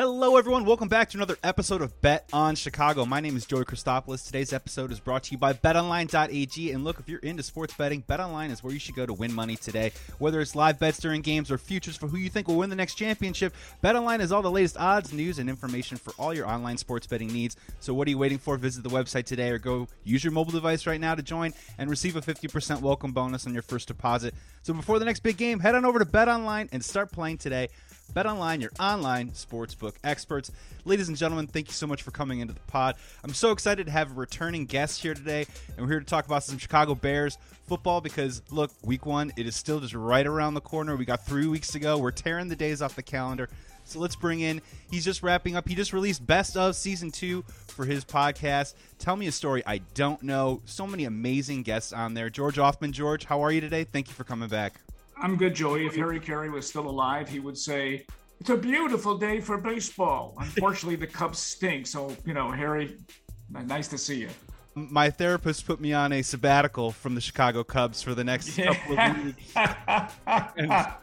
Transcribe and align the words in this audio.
Hello, 0.00 0.38
everyone. 0.38 0.64
Welcome 0.64 0.88
back 0.88 1.10
to 1.10 1.18
another 1.18 1.36
episode 1.44 1.82
of 1.82 2.00
Bet 2.00 2.26
on 2.32 2.54
Chicago. 2.54 3.04
My 3.04 3.20
name 3.20 3.36
is 3.36 3.44
Joey 3.44 3.66
Christopoulos. 3.66 4.24
Today's 4.24 4.50
episode 4.50 4.90
is 4.92 4.98
brought 4.98 5.24
to 5.24 5.32
you 5.32 5.36
by 5.36 5.52
BetOnline.ag. 5.52 6.72
And 6.72 6.84
look, 6.84 6.98
if 7.00 7.06
you're 7.06 7.20
into 7.20 7.42
sports 7.42 7.74
betting, 7.74 8.02
BetOnline 8.08 8.50
is 8.50 8.62
where 8.62 8.72
you 8.72 8.78
should 8.78 8.94
go 8.94 9.04
to 9.04 9.12
win 9.12 9.30
money 9.30 9.56
today. 9.56 9.92
Whether 10.18 10.40
it's 10.40 10.56
live 10.56 10.78
bets 10.78 11.00
during 11.00 11.20
games 11.20 11.50
or 11.50 11.58
futures 11.58 11.98
for 11.98 12.08
who 12.08 12.16
you 12.16 12.30
think 12.30 12.48
will 12.48 12.56
win 12.56 12.70
the 12.70 12.76
next 12.76 12.94
championship, 12.94 13.54
BetOnline 13.84 14.20
has 14.20 14.32
all 14.32 14.40
the 14.40 14.50
latest 14.50 14.78
odds, 14.78 15.12
news, 15.12 15.38
and 15.38 15.50
information 15.50 15.98
for 15.98 16.14
all 16.18 16.32
your 16.32 16.48
online 16.48 16.78
sports 16.78 17.06
betting 17.06 17.30
needs. 17.30 17.56
So, 17.80 17.92
what 17.92 18.08
are 18.08 18.10
you 18.10 18.16
waiting 18.16 18.38
for? 18.38 18.56
Visit 18.56 18.82
the 18.82 18.88
website 18.88 19.26
today 19.26 19.50
or 19.50 19.58
go 19.58 19.86
use 20.04 20.24
your 20.24 20.32
mobile 20.32 20.52
device 20.52 20.86
right 20.86 20.98
now 20.98 21.14
to 21.14 21.22
join 21.22 21.52
and 21.76 21.90
receive 21.90 22.16
a 22.16 22.22
50% 22.22 22.80
welcome 22.80 23.12
bonus 23.12 23.46
on 23.46 23.52
your 23.52 23.60
first 23.60 23.86
deposit. 23.88 24.34
So, 24.62 24.72
before 24.72 24.98
the 24.98 25.04
next 25.04 25.20
big 25.20 25.36
game, 25.36 25.60
head 25.60 25.74
on 25.74 25.84
over 25.84 25.98
to 25.98 26.06
BetOnline 26.06 26.70
and 26.72 26.82
start 26.82 27.12
playing 27.12 27.36
today. 27.36 27.68
BetOnline, 28.14 28.60
your 28.60 28.72
online 28.80 29.30
sportsbook 29.30 29.94
experts. 30.02 30.50
Ladies 30.84 31.08
and 31.08 31.16
gentlemen, 31.16 31.46
thank 31.46 31.68
you 31.68 31.72
so 31.72 31.86
much 31.86 32.02
for 32.02 32.10
coming 32.10 32.40
into 32.40 32.52
the 32.54 32.60
pod. 32.60 32.96
I'm 33.22 33.34
so 33.34 33.52
excited 33.52 33.86
to 33.86 33.92
have 33.92 34.10
a 34.10 34.14
returning 34.14 34.66
guest 34.66 35.00
here 35.00 35.14
today, 35.14 35.46
and 35.76 35.86
we're 35.86 35.92
here 35.92 36.00
to 36.00 36.06
talk 36.06 36.26
about 36.26 36.42
some 36.42 36.58
Chicago 36.58 36.94
Bears 36.94 37.38
football 37.68 38.00
because, 38.00 38.42
look, 38.50 38.72
week 38.84 39.06
one, 39.06 39.32
it 39.36 39.46
is 39.46 39.54
still 39.54 39.78
just 39.78 39.94
right 39.94 40.26
around 40.26 40.54
the 40.54 40.60
corner. 40.60 40.96
We 40.96 41.04
got 41.04 41.24
three 41.24 41.46
weeks 41.46 41.68
to 41.72 41.78
go. 41.78 41.98
We're 41.98 42.10
tearing 42.10 42.48
the 42.48 42.56
days 42.56 42.82
off 42.82 42.96
the 42.96 43.02
calendar. 43.02 43.48
So 43.84 43.98
let's 43.98 44.16
bring 44.16 44.40
in, 44.40 44.60
he's 44.90 45.04
just 45.04 45.22
wrapping 45.22 45.56
up. 45.56 45.68
He 45.68 45.74
just 45.74 45.92
released 45.92 46.24
Best 46.24 46.56
of 46.56 46.76
Season 46.76 47.10
2 47.10 47.42
for 47.66 47.84
his 47.84 48.04
podcast. 48.04 48.74
Tell 48.98 49.16
me 49.16 49.26
a 49.26 49.32
story 49.32 49.62
I 49.66 49.78
don't 49.94 50.22
know. 50.22 50.62
So 50.64 50.86
many 50.86 51.04
amazing 51.04 51.62
guests 51.62 51.92
on 51.92 52.14
there. 52.14 52.30
George 52.30 52.56
Ofman, 52.56 52.92
George, 52.92 53.24
how 53.24 53.42
are 53.42 53.50
you 53.50 53.60
today? 53.60 53.84
Thank 53.84 54.08
you 54.08 54.14
for 54.14 54.24
coming 54.24 54.48
back. 54.48 54.80
I'm 55.20 55.36
good, 55.36 55.54
Joey. 55.54 55.86
If 55.86 55.94
Harry 55.96 56.18
Caray 56.18 56.48
was 56.48 56.66
still 56.66 56.88
alive, 56.88 57.28
he 57.28 57.40
would 57.40 57.58
say, 57.58 58.06
It's 58.40 58.50
a 58.50 58.56
beautiful 58.56 59.18
day 59.18 59.40
for 59.40 59.58
baseball. 59.58 60.34
Unfortunately, 60.38 60.96
the 60.96 61.06
Cubs 61.06 61.38
stink. 61.38 61.86
So, 61.86 62.16
you 62.24 62.32
know, 62.32 62.50
Harry, 62.50 62.96
nice 63.50 63.88
to 63.88 63.98
see 63.98 64.20
you. 64.20 64.30
My 64.74 65.10
therapist 65.10 65.66
put 65.66 65.80
me 65.80 65.92
on 65.92 66.12
a 66.12 66.22
sabbatical 66.22 66.90
from 66.90 67.14
the 67.14 67.20
Chicago 67.20 67.62
Cubs 67.62 68.02
for 68.02 68.14
the 68.14 68.24
next 68.24 68.56
yeah. 68.56 68.72
couple 68.72 68.98
of 68.98 69.24
weeks. 69.24 69.54
and 70.56 70.94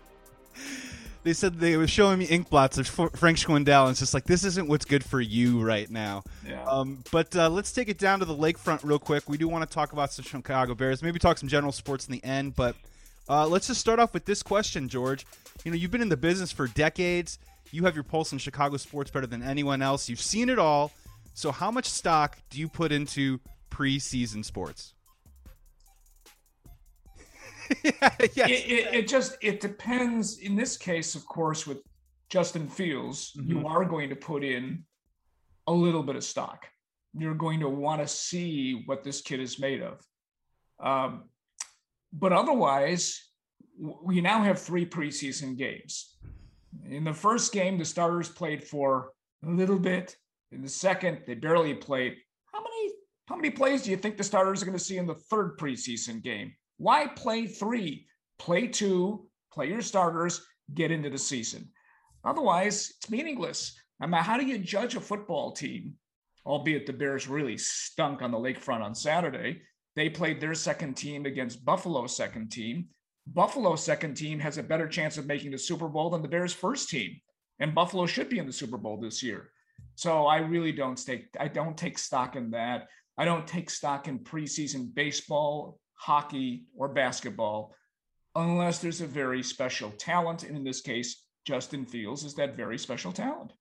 they 1.24 1.34
said 1.34 1.60
they 1.60 1.78
were 1.78 1.86
showing 1.86 2.18
me 2.18 2.26
ink 2.26 2.50
blots 2.50 2.80
of 2.80 2.88
Frank 2.88 3.38
Schwindel, 3.38 3.84
and 3.84 3.92
it's 3.92 4.00
just 4.00 4.14
like, 4.16 4.24
this 4.24 4.44
isn't 4.46 4.68
what's 4.68 4.86
good 4.86 5.04
for 5.04 5.22
you 5.22 5.62
right 5.62 5.92
now. 5.92 6.24
Yeah. 6.48 6.64
Um, 6.64 7.04
but 7.12 7.36
uh, 7.36 7.50
let's 7.50 7.72
take 7.72 7.90
it 7.90 8.00
down 8.00 8.20
to 8.20 8.26
the 8.26 8.36
lakefront 8.36 8.80
real 8.84 8.98
quick. 8.98 9.30
We 9.30 9.38
do 9.38 9.48
want 9.48 9.70
to 9.70 9.72
talk 9.72 9.94
about 9.94 10.12
some 10.12 10.26
Chicago 10.26 10.74
Bears, 10.74 11.04
maybe 11.04 11.20
talk 11.20 11.38
some 11.38 11.50
general 11.50 11.74
sports 11.74 12.08
in 12.08 12.14
the 12.14 12.24
end, 12.24 12.56
but– 12.56 12.76
uh, 13.30 13.48
let's 13.48 13.68
just 13.68 13.82
start 13.82 14.00
off 14.00 14.14
with 14.14 14.26
this 14.26 14.42
question, 14.42 14.88
George. 14.88 15.26
You 15.64 15.72
know, 15.72 15.78
you've 15.78 15.92
been 15.92 16.02
in 16.02 16.10
the 16.10 16.18
business 16.18 16.52
for 16.52 16.68
decades. 16.68 17.40
You 17.72 17.84
have 17.84 17.96
your 17.96 18.04
pulse 18.04 18.32
in 18.32 18.38
Chicago 18.38 18.78
sports 18.78 19.12
better 19.12 19.28
than 19.28 19.44
anyone 19.44 19.82
else. 19.82 20.08
You've 20.08 20.22
seen 20.22 20.50
it 20.50 20.60
all. 20.60 20.92
So, 21.34 21.52
how 21.52 21.70
much 21.70 21.86
stock 21.86 22.38
do 22.50 22.60
you 22.60 22.70
put 22.70 22.92
into 22.92 23.40
preseason 23.70 24.44
sports? 24.44 24.94
yeah, 27.84 27.92
yes. 28.34 28.50
it, 28.50 28.72
it, 28.72 28.94
it, 28.94 29.08
just 29.08 29.38
it 29.42 29.60
depends. 29.60 30.40
In 30.40 30.56
this 30.56 30.78
case, 30.78 31.16
of 31.16 31.26
course, 31.26 31.68
with 31.68 31.80
Justin 32.30 32.68
Fields, 32.68 33.34
mm-hmm. 33.38 33.52
you 33.52 33.68
are 33.68 33.86
going 33.86 34.10
to 34.10 34.16
put 34.16 34.44
in 34.44 34.84
a 35.68 35.72
little 35.72 36.04
bit 36.04 36.16
of 36.16 36.24
stock. 36.24 36.66
You're 37.14 37.36
going 37.36 37.60
to 37.60 37.70
want 37.70 38.02
to 38.02 38.08
see 38.08 38.84
what 38.86 39.04
this 39.04 39.22
kid 39.22 39.40
is 39.40 39.60
made 39.60 39.82
of. 39.82 40.02
Um, 40.80 41.24
but 42.14 42.34
otherwise, 42.34 43.24
we 44.04 44.22
now 44.22 44.42
have 44.44 44.60
three 44.60 44.86
preseason 44.86 45.58
games. 45.58 46.18
In 46.90 47.04
the 47.04 47.14
first 47.14 47.54
game, 47.54 47.78
the 47.78 47.86
starters 47.86 48.30
played 48.30 48.64
for 48.64 49.12
a 49.46 49.50
little 49.50 49.80
bit. 49.80 50.16
In 50.52 50.62
the 50.62 50.70
second, 50.70 51.22
they 51.28 51.36
barely 51.36 51.74
played. 51.74 52.16
How 52.52 52.60
many 52.60 52.92
how 53.26 53.36
many 53.36 53.50
plays 53.50 53.84
do 53.84 53.92
you 53.92 53.98
think 53.98 54.18
the 54.18 54.24
starters 54.24 54.62
are 54.62 54.66
going 54.66 54.78
to 54.78 54.84
see 54.84 54.98
in 54.98 55.06
the 55.06 55.16
third 55.16 55.58
preseason 55.58 56.24
game? 56.24 56.54
Why 56.78 57.08
play 57.08 57.48
three? 57.48 58.08
Play 58.40 58.68
two, 58.68 59.28
play 59.52 59.68
your 59.68 59.82
starters, 59.82 60.46
get 60.74 60.92
into 60.92 61.10
the 61.10 61.18
season. 61.18 61.70
Otherwise, 62.24 62.94
it's 62.98 63.10
meaningless. 63.10 63.78
I 64.00 64.06
mean, 64.06 64.22
how 64.22 64.38
do 64.38 64.46
you 64.46 64.58
judge 64.60 64.96
a 64.96 65.02
football 65.02 65.52
team? 65.52 65.96
Albeit 66.46 66.86
the 66.86 66.94
Bears 66.94 67.28
really 67.28 67.58
stunk 67.58 68.22
on 68.22 68.32
the 68.32 68.38
lakefront 68.38 68.82
on 68.82 68.96
Saturday. 68.96 69.62
They 69.98 70.10
played 70.10 70.40
their 70.40 70.54
second 70.54 70.94
team 70.94 71.26
against 71.26 71.66
Buffalo's 71.66 72.16
second 72.16 72.52
team. 72.52 72.90
Buffalo's 73.26 73.84
second 73.84 74.14
team 74.14 74.40
has 74.40 74.60
a 74.60 74.64
better 74.64 74.88
chance 74.88 75.18
of 75.18 75.26
making 75.26 75.50
the 75.50 75.58
Super 75.58 75.88
Bowl 75.88 76.12
than 76.12 76.22
the 76.22 76.28
Bears' 76.28 76.54
first 76.54 76.88
team, 76.88 77.20
and 77.60 77.74
Buffalo 77.74 78.06
should 78.06 78.30
be 78.30 78.38
in 78.38 78.46
the 78.46 78.54
Super 78.54 78.78
Bowl 78.78 78.98
this 79.02 79.24
year. 79.24 79.50
So 79.96 80.28
I 80.28 80.38
really 80.38 80.72
don't 80.72 81.04
take 81.04 81.30
I 81.40 81.48
don't 81.48 81.76
take 81.76 81.98
stock 81.98 82.36
in 82.36 82.52
that. 82.52 82.88
I 83.18 83.26
don't 83.26 83.48
take 83.48 83.72
stock 83.72 84.08
in 84.08 84.20
preseason 84.20 84.94
baseball, 84.94 85.80
hockey, 85.96 86.66
or 86.78 86.90
basketball 86.90 87.74
unless 88.36 88.78
there's 88.78 89.02
a 89.02 89.08
very 89.08 89.42
special 89.42 89.90
talent. 89.98 90.44
And 90.44 90.56
in 90.56 90.64
this 90.64 90.82
case, 90.82 91.24
Justin 91.44 91.88
Fields 91.88 92.24
is 92.24 92.36
that 92.36 92.56
very 92.56 92.78
special 92.78 93.12
talent. 93.12 93.52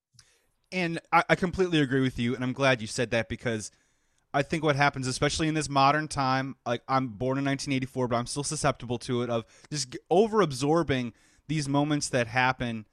And 0.70 1.00
I, 1.10 1.24
I 1.30 1.34
completely 1.34 1.80
agree 1.80 2.02
with 2.02 2.18
you. 2.18 2.34
And 2.34 2.44
I'm 2.44 2.52
glad 2.52 2.82
you 2.82 2.86
said 2.86 3.10
that 3.12 3.30
because– 3.30 3.70
I 4.36 4.42
think 4.42 4.62
what 4.62 4.76
happens, 4.76 5.06
especially 5.06 5.48
in 5.48 5.54
this 5.54 5.70
modern 5.70 6.08
time, 6.08 6.56
like 6.66 6.82
I'm 6.86 7.08
born 7.08 7.38
in 7.38 7.44
1984, 7.46 8.08
but 8.08 8.16
I'm 8.16 8.26
still 8.26 8.44
susceptible 8.44 8.98
to 8.98 9.22
it 9.22 9.30
of 9.30 9.46
just 9.70 9.96
over 10.10 10.42
absorbing 10.42 11.14
these 11.48 11.70
moments 11.70 12.10
that 12.10 12.26
happen 12.26 12.84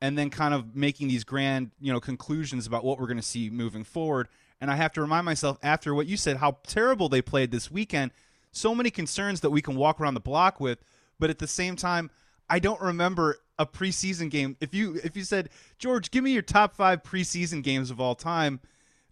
and 0.00 0.16
then 0.16 0.30
kind 0.30 0.54
of 0.54 0.76
making 0.76 1.08
these 1.08 1.24
grand, 1.24 1.72
you 1.80 1.92
know, 1.92 1.98
conclusions 1.98 2.68
about 2.68 2.84
what 2.84 3.00
we're 3.00 3.08
going 3.08 3.16
to 3.16 3.24
see 3.24 3.50
moving 3.50 3.82
forward. 3.82 4.28
And 4.60 4.70
I 4.70 4.76
have 4.76 4.92
to 4.92 5.00
remind 5.00 5.24
myself 5.24 5.58
after 5.64 5.92
what 5.96 6.06
you 6.06 6.16
said, 6.16 6.36
how 6.36 6.58
terrible 6.64 7.08
they 7.08 7.20
played 7.20 7.50
this 7.50 7.72
weekend. 7.72 8.12
So 8.52 8.72
many 8.72 8.90
concerns 8.92 9.40
that 9.40 9.50
we 9.50 9.60
can 9.60 9.74
walk 9.74 10.00
around 10.00 10.14
the 10.14 10.20
block 10.20 10.60
with, 10.60 10.78
but 11.18 11.28
at 11.28 11.40
the 11.40 11.48
same 11.48 11.74
time, 11.74 12.08
I 12.48 12.60
don't 12.60 12.80
remember 12.80 13.38
a 13.58 13.66
preseason 13.66 14.30
game. 14.30 14.56
If 14.60 14.72
you 14.72 15.00
if 15.02 15.16
you 15.16 15.24
said, 15.24 15.48
George, 15.76 16.12
give 16.12 16.22
me 16.22 16.30
your 16.30 16.42
top 16.42 16.72
five 16.72 17.02
preseason 17.02 17.64
games 17.64 17.90
of 17.90 18.00
all 18.00 18.14
time, 18.14 18.60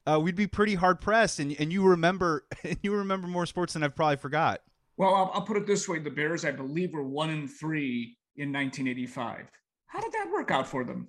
uh, 0.06 0.18
we'd 0.20 0.36
be 0.36 0.46
pretty 0.46 0.74
hard 0.74 1.00
pressed. 1.00 1.38
And 1.38 1.54
and 1.58 1.72
you 1.72 1.84
remember 1.84 2.46
you 2.82 2.94
remember 2.94 3.28
more 3.28 3.46
sports 3.46 3.72
than 3.72 3.82
I've 3.82 3.96
probably 3.96 4.16
forgot. 4.16 4.60
Well, 4.96 5.14
I'll, 5.14 5.30
I'll 5.34 5.42
put 5.42 5.56
it 5.56 5.66
this 5.66 5.88
way: 5.88 5.98
the 5.98 6.10
Bears, 6.10 6.44
I 6.44 6.50
believe, 6.50 6.92
were 6.92 7.02
one 7.02 7.30
and 7.30 7.50
three 7.50 8.16
in 8.36 8.52
1985. 8.52 9.46
How 9.86 10.00
did 10.00 10.12
that 10.12 10.30
work 10.32 10.50
out 10.50 10.66
for 10.66 10.84
them? 10.84 11.08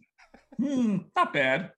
Hmm, 0.58 0.98
not 1.16 1.34
bad. 1.34 1.72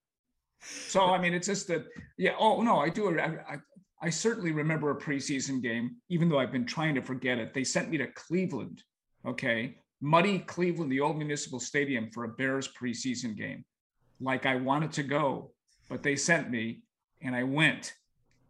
So 0.61 1.05
I 1.05 1.19
mean, 1.19 1.33
it's 1.33 1.47
just 1.47 1.67
that. 1.67 1.85
Yeah. 2.17 2.35
Oh 2.39 2.61
no, 2.61 2.79
I 2.79 2.89
do. 2.89 3.17
I, 3.19 3.25
I, 3.25 3.57
I 4.01 4.09
certainly 4.09 4.51
remember 4.51 4.91
a 4.91 4.99
preseason 4.99 5.61
game, 5.61 5.95
even 6.09 6.29
though 6.29 6.39
I've 6.39 6.51
been 6.51 6.65
trying 6.65 6.95
to 6.95 7.01
forget 7.01 7.37
it. 7.37 7.53
They 7.53 7.63
sent 7.63 7.89
me 7.89 7.97
to 7.97 8.07
Cleveland. 8.07 8.83
Okay, 9.25 9.77
muddy 10.01 10.39
Cleveland, 10.39 10.91
the 10.91 10.99
old 10.99 11.17
municipal 11.17 11.59
stadium, 11.59 12.09
for 12.11 12.25
a 12.25 12.29
Bears 12.29 12.69
preseason 12.79 13.35
game. 13.35 13.63
Like 14.19 14.45
I 14.45 14.55
wanted 14.55 14.91
to 14.93 15.03
go, 15.03 15.51
but 15.89 16.03
they 16.03 16.15
sent 16.15 16.49
me, 16.49 16.83
and 17.25 17.35
I 17.35 17.43
went 17.43 17.93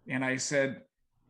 and 0.08 0.24
I 0.24 0.38
said, 0.38 0.82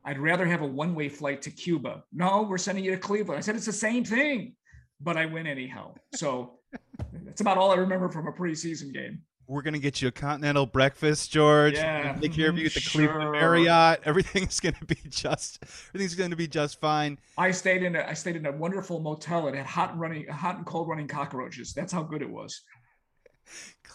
I'd 0.04 0.20
rather 0.20 0.46
have 0.46 0.62
a 0.62 0.68
one 0.68 0.94
way 0.94 1.10
flight 1.10 1.42
to 1.44 1.52
Cuba. 1.52 2.04
No, 2.12 2.44
we're 2.44 2.58
sending 2.58 2.84
you 2.84 2.92
to 2.92 2.98
Cleveland. 2.98 3.38
I 3.38 3.42
said, 3.42 3.56
it's 3.56 3.66
the 3.66 3.74
same 3.74 4.04
thing, 4.04 4.56
but 5.00 5.18
I 5.18 5.26
went 5.26 5.48
anyhow. 5.48 5.96
So 6.14 6.60
that's 7.24 7.42
about 7.42 7.58
all 7.58 7.72
I 7.72 7.76
remember 7.76 8.10
from 8.10 8.28
a 8.28 8.32
preseason 8.32 8.94
game. 8.94 9.22
We're 9.48 9.62
gonna 9.62 9.78
get 9.78 10.02
you 10.02 10.08
a 10.08 10.12
continental 10.12 10.66
breakfast, 10.66 11.32
George. 11.32 11.76
Yeah, 11.76 12.18
take 12.20 12.34
care 12.34 12.50
of 12.50 12.58
you 12.58 12.66
at 12.66 12.74
the 12.74 12.80
mm-hmm, 12.80 13.00
sure. 13.00 13.08
Cleveland 13.10 13.32
Marriott. 13.34 14.02
Everything's 14.06 14.60
gonna 14.60 14.76
be 14.88 14.98
just. 15.08 15.60
Everything's 15.90 16.16
gonna 16.16 16.36
be 16.36 16.48
just 16.48 16.82
fine. 16.82 17.20
I 17.38 17.52
stayed 17.52 17.84
in 17.84 17.96
a. 17.96 18.00
I 18.00 18.14
stayed 18.14 18.38
in 18.38 18.48
a 18.48 18.52
wonderful 18.52 19.00
motel. 19.02 19.48
It 19.48 19.54
had 19.54 19.68
hot 19.68 19.92
and 19.92 20.02
running, 20.02 20.28
hot 20.30 20.58
and 20.58 20.66
cold 20.66 20.88
running 20.88 21.08
cockroaches. 21.08 21.74
That's 21.74 21.94
how 21.94 22.02
good 22.02 22.24
it 22.24 22.30
was. 22.30 22.60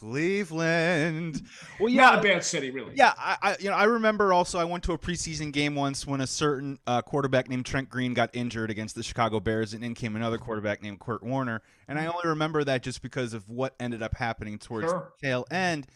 Cleveland. 0.01 1.43
Well, 1.79 1.91
yeah, 1.91 2.01
not 2.01 2.19
a 2.21 2.23
bad 2.23 2.43
city, 2.43 2.71
really. 2.71 2.95
Yeah, 2.95 3.13
I, 3.19 3.37
I, 3.43 3.57
you 3.61 3.69
know 3.69 3.77
I 3.77 3.85
remember 3.85 4.33
also 4.33 4.59
I 4.59 4.65
went 4.65 4.83
to 4.85 4.93
a 4.93 4.99
preseason 4.99 5.53
game 5.53 5.75
once 5.75 6.07
when 6.07 6.23
a 6.23 6.27
certain 6.27 6.79
uh, 6.87 7.03
quarterback 7.03 7.51
named 7.51 7.67
Trent 7.67 7.91
Green 7.91 8.15
got 8.15 8.31
injured 8.33 8.71
against 8.71 8.95
the 8.95 9.03
Chicago 9.03 9.41
Bears, 9.41 9.75
and 9.75 9.85
in 9.85 9.93
came 9.95 10.17
another 10.17 10.39
quarterback 10.39 10.83
named 10.83 11.01
Kurt 11.01 11.23
Warner, 11.23 11.61
and 11.87 11.99
I 11.99 12.07
only 12.07 12.23
remember 12.25 12.65
that 12.65 12.83
just 12.83 13.03
because 13.03 13.35
of 13.35 13.47
what 13.51 13.75
ended 13.79 14.03
up 14.03 14.17
happening 14.17 14.59
towards 14.59 14.89
sure. 14.89 15.13
the 15.21 15.27
tail 15.27 15.47
end. 15.51 15.87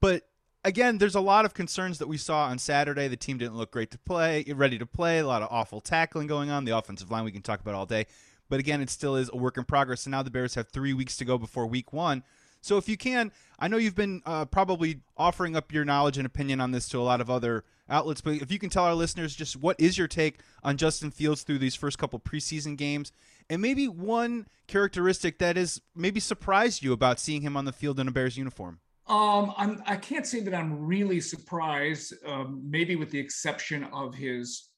But 0.00 0.24
again, 0.64 0.98
there's 0.98 1.14
a 1.14 1.20
lot 1.20 1.44
of 1.44 1.54
concerns 1.54 1.98
that 1.98 2.08
we 2.08 2.16
saw 2.16 2.46
on 2.46 2.58
Saturday. 2.58 3.06
The 3.06 3.16
team 3.16 3.38
didn't 3.38 3.56
look 3.56 3.70
great 3.70 3.92
to 3.92 3.98
play, 3.98 4.44
ready 4.54 4.76
to 4.78 4.86
play. 4.86 5.20
A 5.20 5.26
lot 5.26 5.42
of 5.42 5.48
awful 5.52 5.80
tackling 5.80 6.26
going 6.26 6.50
on. 6.50 6.64
The 6.64 6.76
offensive 6.76 7.12
line 7.12 7.24
we 7.24 7.30
can 7.30 7.42
talk 7.42 7.60
about 7.60 7.74
all 7.74 7.86
day. 7.86 8.06
But 8.48 8.58
again, 8.58 8.80
it 8.80 8.90
still 8.90 9.14
is 9.14 9.30
a 9.32 9.36
work 9.36 9.56
in 9.56 9.64
progress. 9.64 10.04
And 10.04 10.10
now 10.10 10.22
the 10.24 10.30
Bears 10.30 10.56
have 10.56 10.68
three 10.68 10.92
weeks 10.92 11.16
to 11.18 11.24
go 11.24 11.38
before 11.38 11.66
Week 11.66 11.92
One. 11.92 12.24
So 12.66 12.78
if 12.78 12.88
you 12.88 12.96
can, 12.96 13.30
I 13.60 13.68
know 13.68 13.76
you've 13.76 13.94
been 13.94 14.22
uh, 14.26 14.44
probably 14.44 14.98
offering 15.16 15.54
up 15.54 15.72
your 15.72 15.84
knowledge 15.84 16.18
and 16.18 16.26
opinion 16.26 16.60
on 16.60 16.72
this 16.72 16.88
to 16.88 16.98
a 16.98 17.02
lot 17.02 17.20
of 17.20 17.30
other 17.30 17.62
outlets, 17.88 18.20
but 18.20 18.34
if 18.34 18.50
you 18.50 18.58
can 18.58 18.70
tell 18.70 18.82
our 18.82 18.94
listeners 18.94 19.36
just 19.36 19.54
what 19.54 19.78
is 19.78 19.96
your 19.96 20.08
take 20.08 20.40
on 20.64 20.76
Justin 20.76 21.12
Fields 21.12 21.44
through 21.44 21.58
these 21.58 21.76
first 21.76 21.96
couple 21.96 22.18
preseason 22.18 22.76
games, 22.76 23.12
and 23.48 23.62
maybe 23.62 23.86
one 23.86 24.48
characteristic 24.66 25.38
that 25.38 25.54
has 25.56 25.80
maybe 25.94 26.18
surprised 26.18 26.82
you 26.82 26.92
about 26.92 27.20
seeing 27.20 27.42
him 27.42 27.56
on 27.56 27.66
the 27.66 27.72
field 27.72 28.00
in 28.00 28.08
a 28.08 28.10
Bears 28.10 28.36
uniform. 28.36 28.80
Um, 29.06 29.54
I'm, 29.56 29.80
I 29.86 29.94
can't 29.94 30.26
say 30.26 30.40
that 30.40 30.52
I'm 30.52 30.84
really 30.84 31.20
surprised, 31.20 32.14
um, 32.26 32.60
maybe 32.68 32.96
with 32.96 33.12
the 33.12 33.20
exception 33.20 33.84
of 33.92 34.12
his 34.12 34.70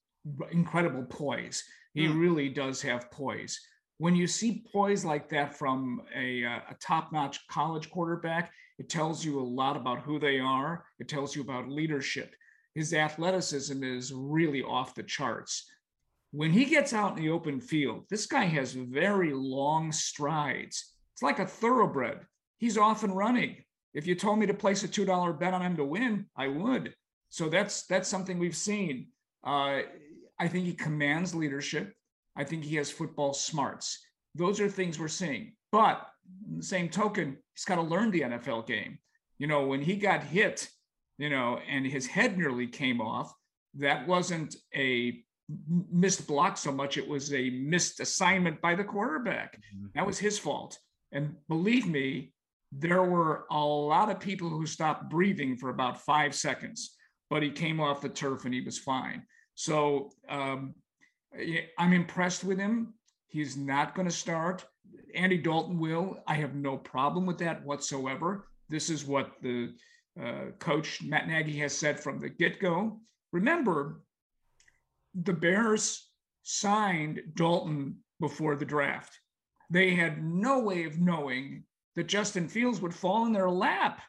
incredible 0.51 1.05
poise. 1.05 1.65
He 1.95 2.07
mm. 2.07 2.21
really 2.21 2.51
does 2.51 2.83
have 2.83 3.11
poise. 3.11 3.59
When 3.99 4.15
you 4.15 4.27
see 4.27 4.65
poise 4.73 5.05
like 5.05 5.29
that 5.31 5.55
from 5.57 6.03
a, 6.15 6.45
uh, 6.45 6.61
a 6.71 6.77
top 6.81 7.13
notch 7.13 7.47
college 7.49 7.91
quarterback, 7.91 8.53
it 8.79 8.89
tells 8.89 9.25
you 9.25 9.41
a 9.41 9.43
lot 9.43 9.77
about 9.77 10.01
who 10.01 10.19
they 10.21 10.39
are. 10.39 10.85
It 11.01 11.09
tells 11.09 11.35
you 11.35 11.43
about 11.43 11.69
leadership. 11.69 12.35
His 12.75 12.95
athleticism 12.95 13.83
is 13.83 14.13
really 14.15 14.63
off 14.63 14.95
the 14.95 15.03
charts. 15.03 15.69
When 16.31 16.53
he 16.53 16.65
gets 16.65 16.93
out 16.93 17.17
in 17.17 17.25
the 17.25 17.31
open 17.31 17.61
field, 17.61 18.05
this 18.09 18.27
guy 18.27 18.45
has 18.45 18.73
very 18.73 19.33
long 19.33 19.91
strides. 19.91 20.95
It's 21.15 21.23
like 21.23 21.41
a 21.41 21.47
thoroughbred. 21.47 22.21
He's 22.59 22.79
off 22.79 23.03
and 23.03 23.17
running. 23.17 23.57
If 23.95 24.07
you 24.07 24.15
told 24.15 24.39
me 24.39 24.47
to 24.47 24.55
place 24.55 24.85
a 24.85 24.89
$2 24.89 25.41
bet 25.41 25.55
on 25.55 25.63
him 25.63 25.77
to 25.77 25.85
win, 25.85 26.27
I 26.37 26.47
would. 26.49 26.95
So 27.31 27.49
that's 27.49 27.87
that's 27.87 28.09
something 28.09 28.39
we've 28.39 28.57
seen. 28.57 29.09
Uh, 29.45 29.81
I 30.39 30.49
think 30.49 30.67
he 30.67 30.75
commands 30.75 31.35
leadership. 31.35 31.93
I 32.39 32.45
think 32.45 32.65
he 32.65 32.77
has 32.77 32.91
football 32.91 33.35
smarts. 33.35 33.99
Those 34.35 34.61
are 34.61 34.69
things 34.69 34.99
we're 34.99 35.09
seeing. 35.09 35.53
But 35.73 36.07
the 36.57 36.63
same 36.63 36.89
token, 36.89 37.37
he's 37.55 37.65
got 37.65 37.75
to 37.77 37.83
learn 37.83 38.11
the 38.11 38.23
NFL 38.23 38.67
game. 38.67 38.99
You 39.39 39.49
know, 39.49 39.67
when 39.67 39.83
he 39.83 39.97
got 39.97 40.23
hit, 40.23 40.69
you 41.19 41.29
know, 41.29 41.59
and 41.69 41.85
his 41.85 42.07
head 42.07 42.39
nearly 42.39 42.67
came 42.67 43.01
off, 43.01 43.35
that 43.75 44.07
wasn't 44.07 44.57
a 44.75 45.23
missed 45.91 46.27
block 46.27 46.57
so 46.57 46.71
much. 46.71 46.97
It 46.97 47.09
was 47.09 47.33
a 47.33 47.51
missed 47.51 48.01
assignment 48.01 48.61
by 48.61 48.75
the 48.75 48.85
quarterback. 48.85 49.57
Mm-hmm. 49.57 49.87
That 49.95 50.07
was 50.07 50.19
his 50.19 50.39
fault. 50.39 50.79
And 51.13 51.35
believe 51.49 51.87
me, 51.87 52.33
there 52.71 53.03
were 53.03 53.47
a 53.51 53.59
lot 53.59 54.11
of 54.11 54.21
people 54.21 54.49
who 54.49 54.67
stopped 54.67 55.11
breathing 55.11 55.57
for 55.57 55.71
about 55.71 56.03
five 56.03 56.35
seconds, 56.35 56.95
but 57.31 57.43
he 57.43 57.51
came 57.51 57.81
off 57.81 58.03
the 58.03 58.09
turf 58.09 58.45
and 58.45 58.53
he 58.53 58.61
was 58.61 58.79
fine. 58.79 59.23
So 59.55 60.11
um, 60.29 60.75
I'm 61.79 61.93
impressed 61.93 62.45
with 62.45 62.59
him. 62.59 62.95
He's 63.29 63.57
not 63.57 63.95
going 63.95 64.09
to 64.09 64.15
start. 64.15 64.65
Andy 65.15 65.39
Dalton 65.39 65.79
will. 65.79 66.23
I 66.27 66.35
have 66.35 66.55
no 66.55 66.77
problem 66.77 67.27
with 67.27 67.39
that 67.39 67.65
whatsoever. 67.65 68.49
This 68.69 68.91
is 68.91 69.05
what 69.05 69.33
the 69.43 69.75
uh, 70.21 70.51
coach 70.59 71.03
Matt 71.03 71.29
Nagy 71.29 71.59
has 71.59 71.77
said 71.77 72.01
from 72.01 72.19
the 72.19 72.29
get 72.29 72.61
go. 72.61 73.01
Remember, 73.33 74.01
the 75.15 75.33
Bears 75.33 76.09
signed 76.43 77.21
Dalton 77.35 77.97
before 78.21 78.57
the 78.57 78.65
draft. 78.65 79.19
They 79.71 79.95
had 79.95 80.25
no 80.25 80.61
way 80.61 80.85
of 80.85 80.99
knowing 80.99 81.65
that 81.95 82.07
Justin 82.07 82.49
Fields 82.49 82.81
would 82.81 82.95
fall 82.95 83.27
in 83.27 83.33
their 83.33 83.51
lap. 83.51 84.01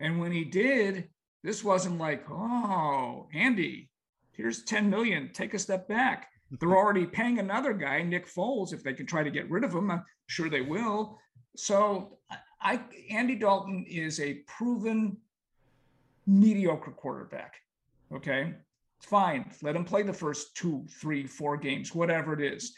And 0.00 0.20
when 0.20 0.32
he 0.32 0.44
did, 0.44 1.08
this 1.42 1.64
wasn't 1.64 1.98
like, 1.98 2.24
oh, 2.30 3.28
Andy, 3.34 3.90
here's 4.32 4.64
10 4.64 4.88
million, 4.88 5.30
take 5.32 5.54
a 5.54 5.58
step 5.58 5.88
back. 5.88 6.28
They're 6.60 6.76
already 6.76 7.06
paying 7.06 7.38
another 7.38 7.72
guy, 7.72 8.02
Nick 8.02 8.26
Foles, 8.26 8.72
if 8.72 8.82
they 8.82 8.92
can 8.92 9.06
try 9.06 9.22
to 9.22 9.30
get 9.30 9.50
rid 9.50 9.64
of 9.64 9.74
him. 9.74 9.90
I'm 9.90 10.04
sure 10.26 10.48
they 10.48 10.60
will. 10.60 11.18
So 11.56 12.18
I 12.60 12.80
Andy 13.10 13.34
Dalton 13.34 13.84
is 13.88 14.20
a 14.20 14.34
proven 14.46 15.16
mediocre 16.26 16.90
quarterback. 16.90 17.54
Okay. 18.12 18.54
It's 18.98 19.06
fine. 19.06 19.50
Let 19.62 19.76
him 19.76 19.84
play 19.84 20.02
the 20.02 20.12
first 20.12 20.56
two, 20.56 20.86
three, 21.00 21.26
four 21.26 21.56
games, 21.56 21.94
whatever 21.94 22.32
it 22.32 22.40
is. 22.40 22.74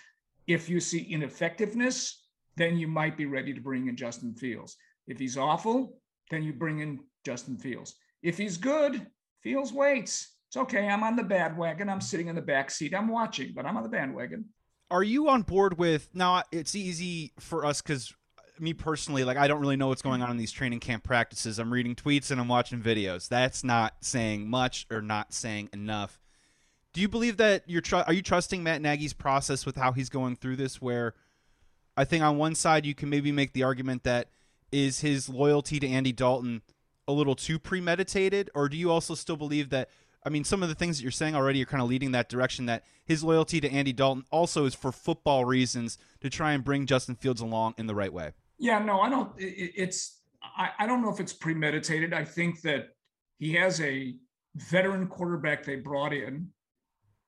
If 0.47 0.69
you 0.69 0.81
see 0.81 1.03
ineffectiveness, 1.03 2.25
then 2.57 2.79
you 2.79 2.89
might 2.89 3.17
be 3.17 3.27
ready 3.27 3.53
to 3.53 3.61
bring 3.61 3.89
in 3.89 3.97
Justin 3.97 4.35
Fields. 4.35 4.77
If 5.07 5.19
he's 5.19 5.37
awful, 5.37 5.99
then 6.31 6.43
you 6.43 6.53
bring 6.53 6.81
in 6.81 7.01
Justin 7.25 7.59
Fields. 7.59 7.95
If 8.23 8.39
he's 8.39 8.57
good, 8.57 9.07
Fields 9.43 9.73
waits. 9.73 10.36
It's 10.49 10.57
okay. 10.57 10.89
I'm 10.89 11.03
on 11.03 11.17
the 11.17 11.23
bandwagon. 11.23 11.89
I'm 11.89 12.01
sitting 12.01 12.29
in 12.29 12.35
the 12.35 12.43
back 12.43 12.71
seat. 12.71 12.95
I'm 12.95 13.09
watching, 13.09 13.53
but 13.55 13.67
I'm 13.67 13.77
on 13.77 13.83
the 13.83 13.89
bandwagon. 13.89 14.45
Are 14.91 15.03
you 15.03 15.29
on 15.29 15.43
board 15.43 15.79
with 15.79 16.09
now? 16.15 16.43
It's 16.53 16.77
easy 16.77 17.33
for 17.41 17.65
us 17.65 17.83
because 17.83 18.15
uh, 18.39 18.43
me 18.61 18.73
personally, 18.73 19.25
like 19.25 19.37
I 19.37 19.49
don't 19.49 19.61
really 19.61 19.77
know 19.77 19.89
what's 19.89 20.03
going 20.03 20.23
on 20.23 20.31
in 20.31 20.37
these 20.37 20.53
training 20.53 20.79
camp 20.79 21.03
practices. 21.03 21.59
I'm 21.59 21.73
reading 21.73 21.97
tweets 21.97 22.31
and 22.31 22.41
I'm 22.41 22.47
watching 22.47 22.81
videos. 22.81 23.29
That's 23.29 23.65
not 23.65 23.95
saying 24.01 24.49
much 24.49 24.87
or 24.91 25.03
not 25.03 25.33
saying 25.35 25.71
enough. 25.73 26.21
Do 26.93 27.01
you 27.01 27.09
believe 27.09 27.37
that 27.39 27.65
you're 27.67 27.81
tr- 27.81 27.97
are 27.97 28.13
you 28.13 28.23
trusting 28.23 28.63
Matt 28.63 28.81
Nagy's 28.81 29.13
process 29.13 29.67
with 29.67 29.75
how 29.75 29.91
he's 29.91 30.09
going 30.09 30.37
through 30.37 30.57
this? 30.57 30.81
Where 30.81 31.15
I 31.97 32.05
think 32.05 32.23
on 32.23 32.39
one 32.39 32.55
side 32.55 32.87
you 32.87 32.95
can 32.95 33.11
maybe 33.11 33.33
make 33.33 33.53
the 33.53 33.65
argument 33.65 34.05
that 34.05 34.29
is 34.71 35.01
his 35.01 35.29
loyalty 35.29 35.81
to 35.81 35.89
Andy 35.89 36.13
Dalton 36.13 36.63
a 37.09 37.13
little 37.13 37.35
too 37.35 37.59
premeditated, 37.59 38.51
or 38.55 38.69
do 38.69 38.77
you 38.77 38.91
also 38.91 39.17
still 39.17 39.37
believe 39.37 39.71
that? 39.71 39.91
I 40.27 40.29
mean, 40.29 40.43
some 40.43 40.61
of 40.65 40.69
the 40.69 40.75
things 40.75 40.99
that 40.99 41.05
you're 41.05 41.13
saying 41.13 41.37
already 41.37 41.63
are 41.63 41.67
kind 41.67 41.81
of 41.81 41.89
leading 41.89 42.11
that 42.11 42.29
direction. 42.29 42.67
That 42.67 42.83
his 43.05 43.23
loyalty 43.23 43.61
to 43.61 43.71
Andy 43.71 43.93
Dalton 43.93 44.25
also 44.33 44.65
is 44.65 44.75
for 44.75 44.91
football 44.91 45.45
reasons 45.45 45.99
to 46.21 46.29
try 46.29 46.53
and 46.53 46.65
bring 46.65 46.85
Justin 46.85 47.15
Fields 47.15 47.41
along 47.41 47.75
in 47.79 47.87
the 47.87 47.95
right 47.95 48.13
way. 48.13 48.33
Yeah, 48.59 48.81
no, 48.81 49.01
I 49.01 49.09
don't. 49.09 49.31
It, 49.39 49.73
it's 49.77 50.23
I, 50.43 50.71
I 50.81 50.87
don't 50.87 51.01
know 51.01 51.11
if 51.11 51.21
it's 51.21 51.33
premeditated. 51.33 52.13
I 52.13 52.25
think 52.25 52.61
that 52.63 52.89
he 53.39 53.53
has 53.55 53.81
a 53.81 54.17
veteran 54.57 55.07
quarterback 55.07 55.65
they 55.65 55.77
brought 55.77 56.13
in 56.13 56.49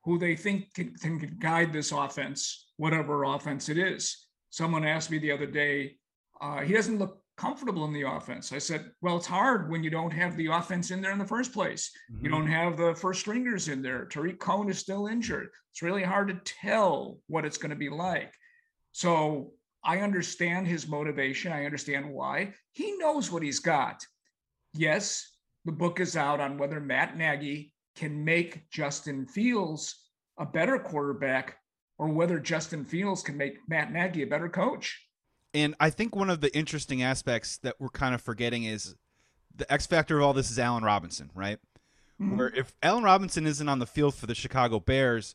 who 0.05 0.19
they 0.19 0.35
think 0.35 0.75
can, 0.75 0.93
can 0.97 1.37
guide 1.39 1.73
this 1.73 1.93
offense, 1.93 2.71
whatever 2.79 3.25
offense 3.25 3.69
it 3.69 3.79
is. 3.79 4.27
Someone 4.50 4.85
asked 4.85 5.11
me 5.11 5.19
the 5.19 5.31
other 5.31 5.47
day, 5.47 5.97
uh, 6.41 6.62
he 6.62 6.73
doesn't 6.73 6.99
look 6.99 7.23
comfortable 7.38 7.85
in 7.85 7.93
the 7.93 8.02
offense. 8.02 8.52
I 8.52 8.58
said, 8.58 8.90
well, 9.00 9.17
it's 9.17 9.26
hard 9.26 9.70
when 9.70 9.82
you 9.82 9.90
don't 9.90 10.11
have 10.11 10.37
the 10.37 10.49
offense 10.49 10.90
in 10.90 11.00
there 11.00 11.12
in 11.12 11.19
the 11.19 11.25
first 11.25 11.52
place. 11.52 11.90
Mm-hmm. 12.12 12.25
You 12.25 12.31
don't 12.31 12.46
have 12.49 12.76
the 12.76 12.94
first 12.94 13.20
stringers 13.20 13.69
in 13.69 13.81
there. 13.81 14.05
Tarik 14.05 14.38
Cohen 14.38 14.69
is 14.69 14.79
still 14.79 15.06
injured. 15.06 15.49
It's 15.73 15.82
really 15.82 16.02
hard 16.02 16.29
to 16.29 16.40
tell 16.44 17.20
what 17.29 17.44
it's 17.44 17.56
going 17.56 17.70
to 17.70 17.76
be 17.76 17.88
like. 17.88 18.35
So 18.93 19.52
I 19.85 19.99
understand 20.00 20.67
his 20.67 20.88
motivation. 20.88 21.52
I 21.52 21.64
understand 21.64 22.11
why. 22.11 22.55
He 22.73 22.96
knows 22.99 23.31
what 23.31 23.44
he's 23.44 23.61
got. 23.61 24.05
Yes, 24.75 25.37
the 25.64 25.73
book 25.73 26.00
is 26.00 26.17
out 26.17 26.40
on 26.40 26.58
whether 26.58 26.81
Matt 26.81 27.17
Nagy 27.17 27.73
can 27.94 28.25
make 28.25 28.69
Justin 28.70 29.26
Fields 29.26 29.94
a 30.38 30.44
better 30.44 30.79
quarterback 30.79 31.56
or 31.99 32.08
whether 32.08 32.38
Justin 32.38 32.85
Fields 32.85 33.23
can 33.23 33.37
make 33.37 33.59
Matt 33.68 33.92
Nagy 33.92 34.23
a 34.23 34.26
better 34.26 34.49
coach. 34.49 35.08
And 35.55 35.75
I 35.81 35.90
think 35.90 36.14
one 36.14 36.31
of 36.31 36.40
the 36.40 36.55
interesting 36.57 37.02
aspects 37.02 37.57
that 37.59 37.76
we're 37.78 37.88
kind 37.88 38.14
of 38.14 38.21
forgetting 38.21 38.64
is 38.64 38.95
the 39.55 39.71
X 39.73 39.87
factor 39.87 40.19
of 40.19 40.25
all 40.25 40.33
this 40.33 40.50
is 40.50 40.59
Allen 40.59 40.85
Robinson, 40.85 41.31
right? 41.35 41.59
Mm-hmm. 42.21 42.37
Where 42.37 42.49
if 42.49 42.75
Allen 42.83 43.05
Robinson 43.05 43.47
isn't 43.47 43.69
on 43.69 43.78
the 43.78 43.87
field 43.87 44.14
for 44.14 44.26
the 44.26 44.35
Chicago 44.35 44.78
Bears, 44.78 45.35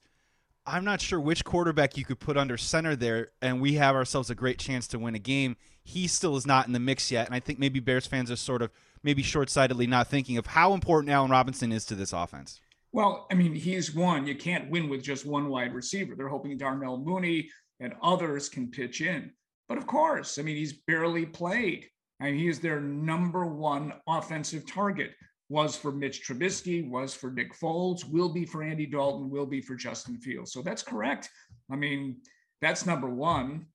I'm 0.66 0.86
not 0.86 1.02
sure 1.02 1.20
which 1.20 1.44
quarterback 1.44 1.98
you 1.98 2.06
could 2.06 2.20
put 2.20 2.38
under 2.38 2.58
center 2.58 2.96
there, 2.96 3.32
and 3.42 3.60
we 3.60 3.74
have 3.74 3.96
ourselves 3.96 4.30
a 4.30 4.36
great 4.36 4.60
chance 4.60 4.88
to 4.90 5.00
win 5.00 5.16
a 5.16 5.20
game. 5.20 5.58
He 5.84 6.08
still 6.08 6.38
is 6.38 6.46
not 6.46 6.68
in 6.68 6.74
the 6.74 6.80
mix 6.80 7.12
yet, 7.12 7.26
and 7.26 7.36
I 7.36 7.42
think 7.42 7.60
maybe 7.60 7.82
Bears 7.82 8.08
fans 8.08 8.32
are 8.32 8.38
sort 8.38 8.62
of 8.62 8.72
maybe 9.02 9.24
short-sightedly 9.24 9.88
not 9.88 10.08
thinking 10.08 10.38
of 10.38 10.46
how 10.46 10.74
important 10.74 11.12
Allen 11.12 11.32
Robinson 11.32 11.74
is 11.74 11.86
to 11.86 11.96
this 11.96 12.14
offense. 12.14 12.62
Well, 12.94 13.28
I 13.30 13.34
mean, 13.34 13.56
he's 13.56 13.94
one. 13.94 14.26
You 14.26 14.36
can't 14.36 14.70
win 14.70 14.88
with 14.88 15.04
just 15.04 15.26
one 15.26 15.50
wide 15.50 15.74
receiver. 15.74 16.16
They're 16.16 16.30
hoping 16.30 16.58
Darnell 16.58 16.98
Mooney 16.98 17.50
and 17.80 17.94
others 18.02 18.48
can 18.48 18.70
pitch 18.70 19.02
in. 19.02 19.32
But 19.70 19.78
of 19.78 19.88
course, 19.88 20.38
I 20.38 20.42
mean, 20.42 20.56
he's 20.58 20.74
barely 20.88 21.26
played. 21.26 21.88
and 22.20 22.36
he 22.36 22.48
is 22.48 22.60
their 22.60 22.80
number 22.80 23.46
one 23.46 23.94
offensive 24.08 24.66
target 24.72 25.12
was 25.50 25.76
for 25.76 25.92
Mitch 25.92 26.26
Trubisky, 26.26 26.88
was 26.90 27.14
for 27.14 27.32
Nick 27.32 27.54
Foles, 27.54 28.10
will 28.10 28.30
be 28.30 28.46
for 28.46 28.64
Andy 28.64 28.86
Dalton, 28.86 29.30
will 29.30 29.46
be 29.46 29.62
for 29.62 29.76
Justin 29.76 30.18
Fields. 30.18 30.52
So 30.54 30.62
that's 30.62 30.84
correct. 30.84 31.30
I 31.72 31.76
mean, 31.76 32.18
that's 32.62 32.86
number 32.86 33.10
one. 33.10 33.68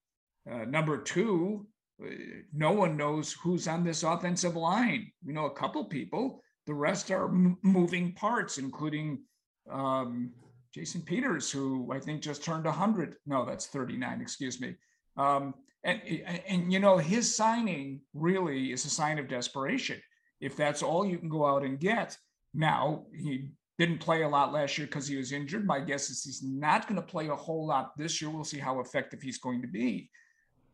Uh, 0.49 0.65
number 0.65 0.97
two, 0.97 1.67
uh, 2.03 2.07
no 2.53 2.71
one 2.71 2.97
knows 2.97 3.33
who's 3.33 3.67
on 3.67 3.83
this 3.83 4.03
offensive 4.03 4.55
line. 4.55 5.11
We 5.23 5.33
know 5.33 5.45
a 5.45 5.53
couple 5.53 5.85
people. 5.85 6.41
The 6.65 6.73
rest 6.73 7.11
are 7.11 7.25
m- 7.25 7.57
moving 7.61 8.13
parts, 8.13 8.57
including 8.57 9.23
um, 9.69 10.31
Jason 10.73 11.01
Peters, 11.01 11.51
who 11.51 11.91
I 11.93 11.99
think 11.99 12.21
just 12.21 12.43
turned 12.43 12.65
100. 12.65 13.15
No, 13.25 13.45
that's 13.45 13.67
39, 13.67 14.21
excuse 14.21 14.59
me. 14.59 14.75
Um, 15.17 15.53
and, 15.83 16.01
and, 16.47 16.73
you 16.73 16.79
know, 16.79 16.97
his 16.97 17.35
signing 17.35 18.01
really 18.13 18.71
is 18.71 18.85
a 18.85 18.89
sign 18.89 19.17
of 19.17 19.27
desperation 19.27 20.01
if 20.41 20.55
that's 20.55 20.83
all 20.83 21.05
you 21.05 21.17
can 21.17 21.29
go 21.29 21.45
out 21.45 21.63
and 21.63 21.79
get. 21.79 22.17
Now, 22.53 23.05
he 23.13 23.51
didn't 23.77 23.99
play 23.99 24.23
a 24.23 24.29
lot 24.29 24.51
last 24.51 24.77
year 24.77 24.87
because 24.87 25.07
he 25.07 25.15
was 25.15 25.31
injured. 25.31 25.65
My 25.65 25.79
guess 25.79 26.09
is 26.09 26.23
he's 26.23 26.43
not 26.43 26.87
going 26.87 26.95
to 26.95 27.05
play 27.05 27.27
a 27.27 27.35
whole 27.35 27.65
lot 27.65 27.97
this 27.97 28.21
year. 28.21 28.29
We'll 28.29 28.43
see 28.43 28.59
how 28.59 28.79
effective 28.79 29.21
he's 29.21 29.37
going 29.37 29.61
to 29.61 29.67
be. 29.67 30.09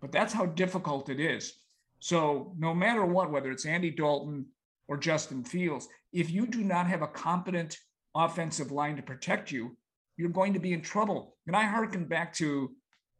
But 0.02 0.12
that's 0.12 0.34
how 0.34 0.48
difficult 0.48 1.10
it 1.10 1.20
is. 1.20 1.54
So 2.00 2.54
no 2.58 2.74
matter 2.74 3.06
what, 3.06 3.32
whether 3.32 3.52
it's 3.52 3.66
Andy 3.66 3.92
Dalton 3.92 4.48
or 4.88 4.98
Justin 4.98 5.44
Fields, 5.44 5.88
if 6.14 6.32
you 6.32 6.48
do 6.48 6.64
not 6.64 6.88
have 6.88 7.02
a 7.02 7.08
competent 7.08 7.78
offensive 8.16 8.72
line 8.72 8.96
to 8.96 9.02
protect 9.02 9.52
you, 9.52 9.78
you're 10.18 10.30
going 10.30 10.54
to 10.54 10.60
be 10.60 10.74
in 10.74 10.82
trouble. 10.82 11.36
And 11.48 11.56
I 11.56 11.64
harken 11.64 12.06
back 12.06 12.34
to 12.36 12.72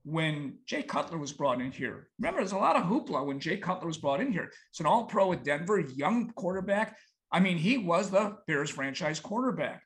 when 0.06 0.60
Jay 0.68 0.84
Cutler 0.84 1.18
was 1.18 1.34
brought 1.34 1.60
in 1.60 1.72
here. 1.72 2.08
Remember, 2.20 2.40
there's 2.40 2.52
a 2.52 2.58
lot 2.58 2.76
of 2.76 2.84
hoopla 2.84 3.26
when 3.26 3.40
Jay 3.40 3.58
Cutler 3.58 3.88
was 3.88 3.98
brought 3.98 4.22
in 4.22 4.32
here. 4.32 4.52
It's 4.70 4.80
an 4.80 4.86
all 4.86 5.06
pro 5.06 5.34
at 5.34 5.44
Denver, 5.44 5.80
young 5.80 6.32
quarterback. 6.36 6.96
I 7.32 7.40
mean, 7.40 7.58
he 7.58 7.80
was 7.80 8.12
the 8.12 8.38
Bears 8.46 8.70
franchise 8.70 9.20
quarterback. 9.20 9.82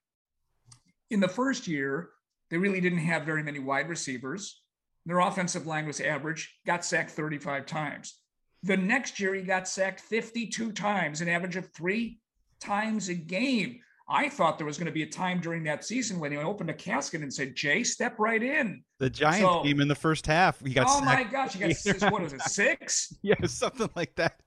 In 1.10 1.22
the 1.22 1.30
first 1.30 1.68
year, 1.68 2.10
they 2.52 2.58
really 2.58 2.82
didn't 2.82 3.00
have 3.00 3.24
very 3.24 3.44
many 3.44 3.60
wide 3.60 3.88
receivers. 3.88 4.62
Their 5.06 5.20
offensive 5.20 5.66
line 5.66 5.88
was 5.88 6.02
average, 6.02 6.54
got 6.66 6.84
sacked 6.84 7.12
35 7.12 7.66
times. 7.66 8.20
The 8.64 8.76
next 8.76 9.22
year, 9.22 9.34
he 9.34 9.42
got 9.42 9.70
sacked 9.70 10.02
52 10.02 10.74
times, 10.74 11.22
an 11.22 11.30
average 11.30 11.56
of 11.56 11.72
three 11.74 12.20
times 12.60 13.08
a 13.08 13.16
game. 13.16 13.80
I 14.10 14.28
thought 14.28 14.58
there 14.58 14.66
was 14.66 14.78
going 14.78 14.88
to 14.88 14.92
be 14.92 15.04
a 15.04 15.10
time 15.10 15.40
during 15.40 15.64
that 15.66 15.86
season 15.86 16.20
when 16.20 16.32
he 16.32 16.38
opened 16.40 16.72
a 16.72 16.74
casket 16.74 17.22
and 17.22 17.32
said, 17.32 17.56
"Jay, 17.56 17.84
step 17.84 18.18
right 18.18 18.42
in." 18.42 18.84
The 18.98 19.10
Giants 19.10 19.42
so, 19.42 19.64
game 19.64 19.80
in 19.80 19.88
the 19.88 19.96
first 19.96 20.26
half, 20.26 20.60
he 20.66 20.74
got. 20.74 20.88
Oh 20.90 21.02
my 21.02 21.24
gosh, 21.24 21.54
he 21.54 21.60
got 21.60 21.76
six, 21.76 22.02
what 22.02 22.24
is 22.24 22.34
it, 22.34 22.42
six? 22.42 23.14
yeah, 23.22 23.36
something 23.46 23.90
like 23.96 24.16
that. 24.16 24.40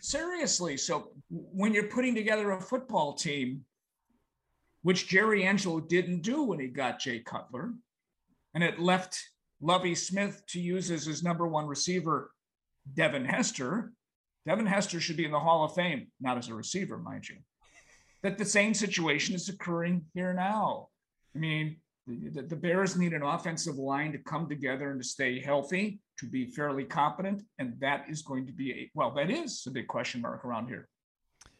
Seriously, 0.00 0.76
so 0.76 1.12
when 1.30 1.72
you're 1.72 1.88
putting 1.88 2.14
together 2.14 2.50
a 2.52 2.60
football 2.60 3.14
team, 3.14 3.64
which 4.82 5.06
Jerry 5.06 5.44
Angelo 5.44 5.78
didn't 5.78 6.22
do 6.22 6.42
when 6.42 6.58
he 6.58 6.66
got 6.66 6.98
Jay 6.98 7.20
Cutler, 7.20 7.72
and 8.52 8.64
it 8.64 8.80
left 8.80 9.20
Lovie 9.60 9.94
Smith 9.94 10.42
to 10.48 10.60
use 10.60 10.90
as 10.90 11.06
his 11.06 11.22
number 11.22 11.46
one 11.46 11.66
receiver, 11.66 12.32
Devin 12.92 13.24
Hester. 13.24 13.92
Devin 14.44 14.66
Hester 14.66 15.00
should 15.00 15.16
be 15.16 15.24
in 15.24 15.30
the 15.30 15.40
Hall 15.40 15.64
of 15.64 15.74
Fame, 15.74 16.08
not 16.20 16.36
as 16.36 16.48
a 16.48 16.54
receiver, 16.54 16.98
mind 16.98 17.28
you 17.28 17.36
that 18.24 18.38
the 18.38 18.44
same 18.44 18.72
situation 18.74 19.34
is 19.34 19.50
occurring 19.50 20.02
here 20.14 20.32
now. 20.32 20.88
I 21.36 21.38
mean, 21.38 21.76
the, 22.06 22.42
the, 22.42 22.56
Bears 22.56 22.96
need 22.96 23.12
an 23.12 23.22
offensive 23.22 23.76
line 23.76 24.12
to 24.12 24.18
come 24.18 24.48
together 24.48 24.90
and 24.90 25.00
to 25.00 25.06
stay 25.06 25.40
healthy, 25.40 26.00
to 26.18 26.26
be 26.26 26.46
fairly 26.46 26.84
competent. 26.84 27.42
And 27.58 27.74
that 27.80 28.06
is 28.08 28.22
going 28.22 28.46
to 28.46 28.52
be 28.52 28.72
a, 28.72 28.90
well, 28.94 29.10
that 29.12 29.30
is 29.30 29.64
a 29.66 29.70
big 29.70 29.88
question 29.88 30.22
mark 30.22 30.44
around 30.44 30.68
here. 30.68 30.88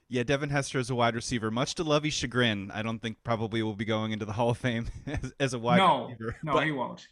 Yeah, 0.09 0.23
Devin 0.23 0.51
Hester 0.51 0.79
is 0.79 0.89
a 0.91 0.95
wide 0.95 1.15
receiver, 1.15 1.51
much 1.51 1.75
to 1.77 1.85
Lovie's 1.85 2.15
chagrin. 2.15 2.71
I 2.73 2.83
don't 2.83 3.01
think 3.01 3.19
probably 3.25 3.63
will 3.63 3.75
be 3.75 3.85
going 3.85 4.13
into 4.13 4.25
the 4.25 4.33
Hall 4.33 4.51
of 4.51 4.59
Fame 4.59 4.87
as, 5.07 5.35
as 5.39 5.55
a 5.55 5.59
wide 5.59 5.79
no, 5.79 6.05
receiver. 6.07 6.37
No, 6.43 6.53
but, 6.55 6.65
he 6.65 6.73
won't. 6.73 7.07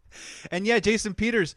and 0.50 0.66
yeah, 0.66 0.80
Jason 0.80 1.14
Peters, 1.14 1.54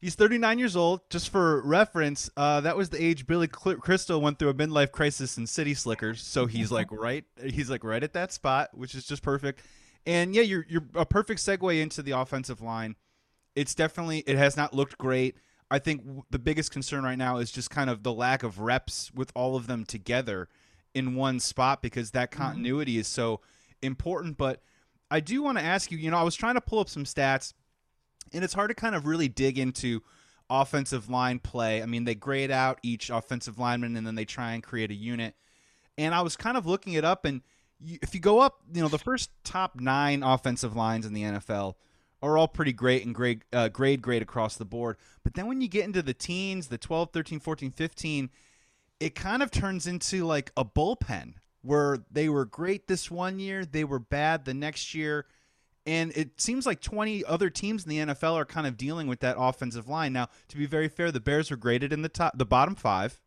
He's 0.00 0.14
39 0.14 0.58
years 0.60 0.76
old. 0.76 1.00
Just 1.10 1.28
for 1.30 1.60
reference, 1.62 2.30
uh, 2.36 2.60
that 2.60 2.76
was 2.76 2.90
the 2.90 3.02
age 3.02 3.26
Billy 3.26 3.48
Crystal 3.48 4.20
went 4.20 4.38
through 4.38 4.50
a 4.50 4.54
midlife 4.54 4.92
crisis 4.92 5.36
in 5.36 5.46
City 5.46 5.74
Slickers. 5.74 6.22
So 6.22 6.46
he's 6.46 6.70
like 6.70 6.88
right, 6.92 7.24
he's 7.42 7.68
like 7.68 7.82
right 7.82 8.02
at 8.02 8.12
that 8.12 8.32
spot, 8.32 8.70
which 8.72 8.94
is 8.94 9.04
just 9.04 9.22
perfect. 9.22 9.60
And 10.06 10.34
yeah, 10.34 10.42
you're 10.42 10.64
you're 10.68 10.86
a 10.94 11.04
perfect 11.04 11.40
segue 11.40 11.80
into 11.80 12.02
the 12.02 12.12
offensive 12.12 12.60
line. 12.60 12.94
It's 13.56 13.74
definitely 13.74 14.20
it 14.20 14.36
has 14.36 14.56
not 14.56 14.72
looked 14.72 14.98
great. 14.98 15.36
I 15.70 15.80
think 15.80 16.02
the 16.30 16.38
biggest 16.38 16.70
concern 16.70 17.04
right 17.04 17.18
now 17.18 17.38
is 17.38 17.50
just 17.50 17.68
kind 17.70 17.90
of 17.90 18.02
the 18.02 18.12
lack 18.12 18.42
of 18.42 18.60
reps 18.60 19.10
with 19.12 19.32
all 19.34 19.56
of 19.56 19.66
them 19.66 19.84
together 19.84 20.48
in 20.94 21.14
one 21.14 21.40
spot 21.40 21.82
because 21.82 22.12
that 22.12 22.30
mm-hmm. 22.30 22.42
continuity 22.42 22.92
mm-hmm. 22.92 23.00
is 23.00 23.08
so 23.08 23.40
important. 23.82 24.38
But 24.38 24.62
I 25.10 25.20
do 25.20 25.42
want 25.42 25.58
to 25.58 25.64
ask 25.64 25.90
you, 25.90 25.98
you 25.98 26.10
know, 26.10 26.16
I 26.16 26.22
was 26.22 26.36
trying 26.36 26.54
to 26.54 26.60
pull 26.60 26.78
up 26.78 26.88
some 26.88 27.04
stats 27.04 27.52
and 28.32 28.44
it's 28.44 28.54
hard 28.54 28.70
to 28.70 28.74
kind 28.74 28.94
of 28.94 29.06
really 29.06 29.28
dig 29.28 29.58
into 29.58 30.02
offensive 30.50 31.08
line 31.10 31.38
play. 31.38 31.82
I 31.82 31.86
mean, 31.86 32.04
they 32.04 32.14
grade 32.14 32.50
out 32.50 32.78
each 32.82 33.10
offensive 33.10 33.58
lineman 33.58 33.96
and 33.96 34.06
then 34.06 34.14
they 34.14 34.24
try 34.24 34.52
and 34.52 34.62
create 34.62 34.90
a 34.90 34.94
unit. 34.94 35.34
And 35.96 36.14
I 36.14 36.22
was 36.22 36.36
kind 36.36 36.56
of 36.56 36.64
looking 36.64 36.92
it 36.92 37.04
up, 37.04 37.24
and 37.24 37.42
you, 37.80 37.98
if 38.02 38.14
you 38.14 38.20
go 38.20 38.38
up, 38.38 38.60
you 38.72 38.80
know, 38.80 38.88
the 38.88 38.98
first 38.98 39.30
top 39.42 39.80
nine 39.80 40.22
offensive 40.22 40.76
lines 40.76 41.04
in 41.04 41.12
the 41.12 41.24
NFL 41.24 41.74
are 42.22 42.38
all 42.38 42.48
pretty 42.48 42.72
great 42.72 43.04
and 43.04 43.14
grade, 43.14 43.42
uh, 43.52 43.68
grade 43.68 44.00
grade 44.00 44.22
across 44.22 44.56
the 44.56 44.64
board. 44.64 44.96
But 45.24 45.34
then 45.34 45.46
when 45.46 45.60
you 45.60 45.68
get 45.68 45.84
into 45.84 46.02
the 46.02 46.14
teens, 46.14 46.68
the 46.68 46.78
12, 46.78 47.10
13, 47.12 47.40
14, 47.40 47.70
15, 47.72 48.30
it 49.00 49.14
kind 49.14 49.42
of 49.42 49.50
turns 49.50 49.86
into 49.86 50.24
like 50.24 50.52
a 50.56 50.64
bullpen 50.64 51.34
where 51.62 51.98
they 52.10 52.28
were 52.28 52.44
great 52.44 52.86
this 52.86 53.10
one 53.10 53.38
year, 53.38 53.64
they 53.64 53.84
were 53.84 53.98
bad 53.98 54.44
the 54.44 54.54
next 54.54 54.94
year 54.94 55.26
and 55.88 56.12
it 56.14 56.38
seems 56.38 56.66
like 56.66 56.82
20 56.82 57.24
other 57.24 57.48
teams 57.48 57.84
in 57.84 57.88
the 57.88 58.12
NFL 58.12 58.34
are 58.34 58.44
kind 58.44 58.66
of 58.66 58.76
dealing 58.76 59.06
with 59.06 59.20
that 59.20 59.36
offensive 59.38 59.88
line. 59.88 60.12
Now, 60.12 60.28
to 60.48 60.56
be 60.58 60.66
very 60.66 60.86
fair, 60.88 61.10
the 61.10 61.18
Bears 61.18 61.50
were 61.50 61.56
graded 61.56 61.94
in 61.94 62.02
the 62.02 62.10
top, 62.10 62.36
the 62.36 62.44
bottom 62.44 62.74
five. 62.74 63.18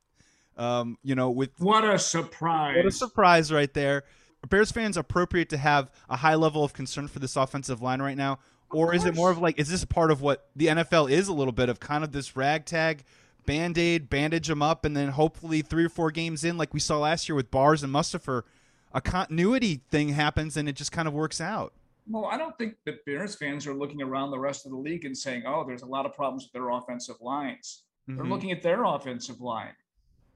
Um, 0.57 0.99
you 1.03 1.15
know, 1.15 1.31
with 1.31 1.49
what 1.57 1.83
a 1.83 1.97
surprise! 1.97 2.77
What 2.77 2.85
a 2.85 2.91
surprise 2.91 3.51
right 3.51 3.73
there. 3.73 4.03
Bears 4.47 4.71
fans 4.71 4.95
appropriate 4.95 5.49
to 5.49 5.57
have 5.57 5.89
a 6.07 6.17
high 6.17 6.35
level 6.35 6.63
of 6.63 6.71
concern 6.73 7.07
for 7.07 7.17
this 7.17 7.35
offensive 7.35 7.81
line 7.81 7.99
right 7.99 8.17
now, 8.17 8.37
or 8.69 8.93
is 8.93 9.05
it 9.05 9.15
more 9.15 9.31
of 9.31 9.39
like 9.39 9.57
is 9.57 9.69
this 9.69 9.83
part 9.85 10.11
of 10.11 10.21
what 10.21 10.49
the 10.55 10.67
NFL 10.67 11.09
is 11.09 11.27
a 11.29 11.33
little 11.33 11.53
bit 11.53 11.69
of 11.69 11.79
kind 11.79 12.03
of 12.03 12.11
this 12.11 12.35
ragtag 12.35 13.03
band 13.47 13.77
aid, 13.79 14.07
bandage 14.07 14.47
them 14.47 14.61
up, 14.61 14.85
and 14.85 14.95
then 14.95 15.09
hopefully 15.09 15.63
three 15.63 15.85
or 15.85 15.89
four 15.89 16.11
games 16.11 16.43
in, 16.43 16.57
like 16.57 16.75
we 16.75 16.79
saw 16.79 16.99
last 16.99 17.27
year 17.27 17.35
with 17.35 17.49
Bars 17.49 17.81
and 17.81 17.91
Mustipher, 17.91 18.43
a 18.93 19.01
continuity 19.01 19.81
thing 19.89 20.09
happens 20.09 20.57
and 20.57 20.69
it 20.69 20.75
just 20.75 20.91
kind 20.91 21.07
of 21.07 21.13
works 21.13 21.41
out. 21.41 21.73
Well, 22.07 22.25
I 22.25 22.37
don't 22.37 22.57
think 22.57 22.75
that 22.85 23.05
Bears 23.05 23.35
fans 23.35 23.67
are 23.67 23.73
looking 23.73 24.01
around 24.01 24.31
the 24.31 24.39
rest 24.39 24.65
of 24.65 24.71
the 24.71 24.77
league 24.77 25.05
and 25.05 25.17
saying, 25.17 25.43
oh, 25.45 25.63
there's 25.65 25.83
a 25.83 25.87
lot 25.87 26.05
of 26.05 26.13
problems 26.13 26.43
with 26.43 26.51
their 26.53 26.69
offensive 26.69 27.17
lines. 27.21 27.83
Mm-hmm. 28.09 28.17
They're 28.17 28.29
looking 28.29 28.51
at 28.51 28.61
their 28.61 28.83
offensive 28.83 29.39
line. 29.39 29.73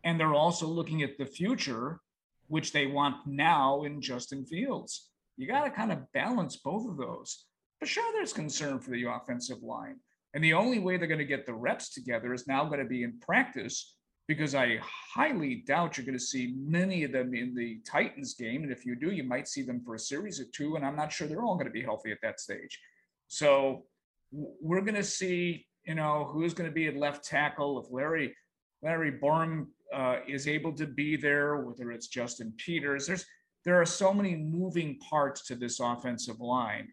And 0.03 0.19
they're 0.19 0.33
also 0.33 0.67
looking 0.67 1.01
at 1.01 1.17
the 1.17 1.25
future, 1.25 1.99
which 2.47 2.71
they 2.71 2.85
want 2.85 3.25
now 3.25 3.83
in 3.83 4.01
Justin 4.01 4.45
Fields. 4.45 5.09
You 5.37 5.47
got 5.47 5.63
to 5.63 5.71
kind 5.71 5.91
of 5.91 6.11
balance 6.13 6.57
both 6.57 6.87
of 6.87 6.97
those. 6.97 7.45
But 7.79 7.89
sure, 7.89 8.13
there's 8.13 8.31
concern 8.31 8.79
for 8.79 8.91
the 8.91 9.05
offensive 9.05 9.63
line. 9.63 9.97
And 10.33 10.43
the 10.43 10.53
only 10.53 10.79
way 10.79 10.97
they're 10.97 11.07
going 11.07 11.17
to 11.17 11.25
get 11.25 11.45
the 11.45 11.53
reps 11.53 11.93
together 11.93 12.33
is 12.33 12.47
now 12.47 12.65
going 12.65 12.79
to 12.79 12.85
be 12.85 13.03
in 13.03 13.19
practice 13.19 13.94
because 14.27 14.55
I 14.55 14.79
highly 14.81 15.63
doubt 15.67 15.97
you're 15.97 16.05
going 16.05 16.17
to 16.17 16.23
see 16.23 16.55
many 16.57 17.03
of 17.03 17.11
them 17.11 17.33
in 17.35 17.53
the 17.53 17.79
Titans 17.85 18.33
game. 18.33 18.63
And 18.63 18.71
if 18.71 18.85
you 18.85 18.95
do, 18.95 19.11
you 19.11 19.23
might 19.23 19.47
see 19.47 19.61
them 19.61 19.81
for 19.81 19.95
a 19.95 19.99
series 19.99 20.39
or 20.39 20.45
two. 20.45 20.75
And 20.75 20.85
I'm 20.85 20.95
not 20.95 21.11
sure 21.11 21.27
they're 21.27 21.43
all 21.43 21.55
going 21.55 21.67
to 21.67 21.71
be 21.71 21.83
healthy 21.83 22.11
at 22.11 22.21
that 22.23 22.39
stage. 22.39 22.79
So 23.27 23.83
we're 24.31 24.81
going 24.81 24.95
to 24.95 25.03
see, 25.03 25.67
you 25.85 25.95
know, 25.95 26.27
who's 26.31 26.53
going 26.53 26.69
to 26.69 26.73
be 26.73 26.87
at 26.87 26.95
left 26.95 27.23
tackle 27.23 27.79
if 27.79 27.91
Larry 27.91 28.35
Larry 28.81 29.11
Borom 29.11 29.67
uh, 29.93 30.17
is 30.27 30.47
able 30.47 30.73
to 30.73 30.87
be 30.87 31.15
there, 31.15 31.57
whether 31.57 31.91
it's 31.91 32.07
Justin 32.07 32.53
Peters. 32.57 33.07
There's 33.07 33.25
there 33.63 33.79
are 33.79 33.85
so 33.85 34.13
many 34.13 34.35
moving 34.35 34.97
parts 34.99 35.45
to 35.47 35.55
this 35.55 35.79
offensive 35.79 36.39
line. 36.39 36.89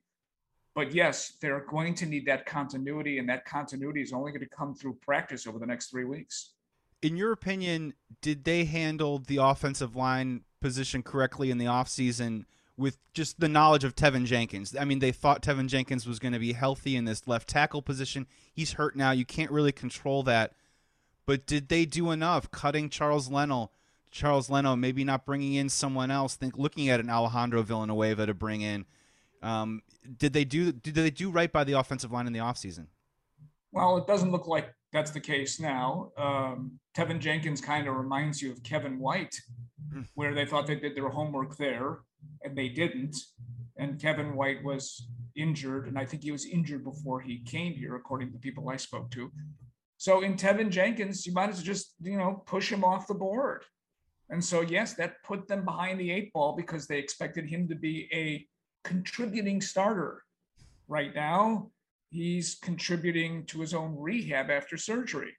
But 0.74 0.94
yes, 0.94 1.36
they're 1.42 1.66
going 1.68 1.94
to 1.96 2.06
need 2.06 2.26
that 2.26 2.46
continuity, 2.46 3.18
and 3.18 3.28
that 3.28 3.44
continuity 3.44 4.00
is 4.00 4.12
only 4.14 4.32
going 4.32 4.40
to 4.40 4.56
come 4.56 4.74
through 4.74 4.94
practice 5.02 5.46
over 5.46 5.58
the 5.58 5.66
next 5.66 5.90
three 5.90 6.04
weeks 6.04 6.52
in 7.02 7.16
your 7.16 7.32
opinion, 7.32 7.94
did 8.20 8.44
they 8.44 8.64
handle 8.64 9.18
the 9.18 9.38
offensive 9.38 9.96
line 9.96 10.42
position 10.60 11.02
correctly 11.02 11.50
in 11.50 11.58
the 11.58 11.64
offseason 11.64 12.44
with 12.78 12.98
just 13.12 13.40
the 13.40 13.48
knowledge 13.48 13.84
of 13.84 13.96
Teven 13.96 14.24
Jenkins? 14.24 14.74
I 14.78 14.84
mean, 14.84 15.00
they 15.00 15.12
thought 15.12 15.42
Teven 15.42 15.66
Jenkins 15.66 16.06
was 16.06 16.20
going 16.20 16.32
to 16.32 16.38
be 16.38 16.52
healthy 16.52 16.96
in 16.96 17.04
this 17.04 17.26
left 17.26 17.48
tackle 17.48 17.82
position. 17.82 18.26
He's 18.54 18.74
hurt 18.74 18.96
now. 18.96 19.10
You 19.10 19.24
can't 19.24 19.50
really 19.50 19.72
control 19.72 20.22
that. 20.22 20.52
But 21.26 21.46
did 21.46 21.68
they 21.68 21.84
do 21.84 22.10
enough 22.12 22.50
cutting 22.50 22.88
Charles 22.88 23.28
Leno? 23.28 23.70
Charles 24.10 24.50
Leno, 24.50 24.76
maybe 24.76 25.04
not 25.04 25.24
bringing 25.24 25.54
in 25.54 25.68
someone 25.68 26.10
else. 26.10 26.36
Think 26.36 26.56
looking 26.56 26.88
at 26.88 27.00
an 27.00 27.10
Alejandro 27.10 27.62
Villanueva 27.62 28.26
to 28.26 28.34
bring 28.34 28.60
in. 28.60 28.84
Um, 29.42 29.82
did 30.18 30.32
they 30.32 30.44
do 30.44 30.70
did 30.72 30.94
they 30.94 31.10
do 31.10 31.30
right 31.30 31.50
by 31.50 31.64
the 31.64 31.72
offensive 31.72 32.12
line 32.12 32.26
in 32.26 32.32
the 32.32 32.40
offseason? 32.40 32.86
Well, 33.72 33.96
it 33.96 34.06
doesn't 34.06 34.30
look 34.30 34.46
like 34.46 34.74
that's 34.92 35.10
the 35.10 35.20
case 35.20 35.58
now. 35.58 36.12
Um, 36.18 36.78
Teven 36.96 37.18
Jenkins 37.18 37.60
kind 37.60 37.88
of 37.88 37.96
reminds 37.96 38.42
you 38.42 38.52
of 38.52 38.62
Kevin 38.62 38.98
White, 38.98 39.34
hmm. 39.92 40.02
where 40.14 40.34
they 40.34 40.44
thought 40.44 40.66
they 40.66 40.76
did 40.76 40.94
their 40.94 41.08
homework 41.08 41.56
there 41.56 42.00
and 42.42 42.56
they 42.56 42.68
didn't. 42.68 43.16
And 43.78 44.00
Kevin 44.00 44.36
White 44.36 44.62
was 44.62 45.08
injured, 45.34 45.86
and 45.86 45.98
I 45.98 46.04
think 46.04 46.22
he 46.22 46.30
was 46.30 46.44
injured 46.44 46.84
before 46.84 47.20
he 47.20 47.38
came 47.38 47.72
here, 47.72 47.96
according 47.96 48.32
to 48.32 48.38
people 48.38 48.68
I 48.68 48.76
spoke 48.76 49.10
to. 49.12 49.32
So 49.96 50.20
in 50.20 50.34
Teven 50.34 50.68
Jenkins, 50.68 51.26
you 51.26 51.32
might 51.32 51.48
as 51.48 51.56
well 51.56 51.64
just 51.64 51.94
you 52.02 52.18
know 52.18 52.42
push 52.46 52.70
him 52.70 52.84
off 52.84 53.06
the 53.06 53.14
board. 53.14 53.64
And 54.28 54.44
so 54.44 54.60
yes, 54.60 54.94
that 54.94 55.22
put 55.24 55.48
them 55.48 55.64
behind 55.64 56.00
the 56.00 56.10
eight 56.10 56.32
ball 56.32 56.54
because 56.54 56.86
they 56.86 56.98
expected 56.98 57.48
him 57.48 57.68
to 57.68 57.74
be 57.74 58.08
a 58.12 58.46
contributing 58.84 59.60
starter. 59.60 60.22
Right 60.88 61.14
now, 61.14 61.70
he's 62.12 62.56
contributing 62.56 63.44
to 63.46 63.60
his 63.60 63.72
own 63.74 63.96
rehab 63.98 64.50
after 64.50 64.76
surgery. 64.76 65.32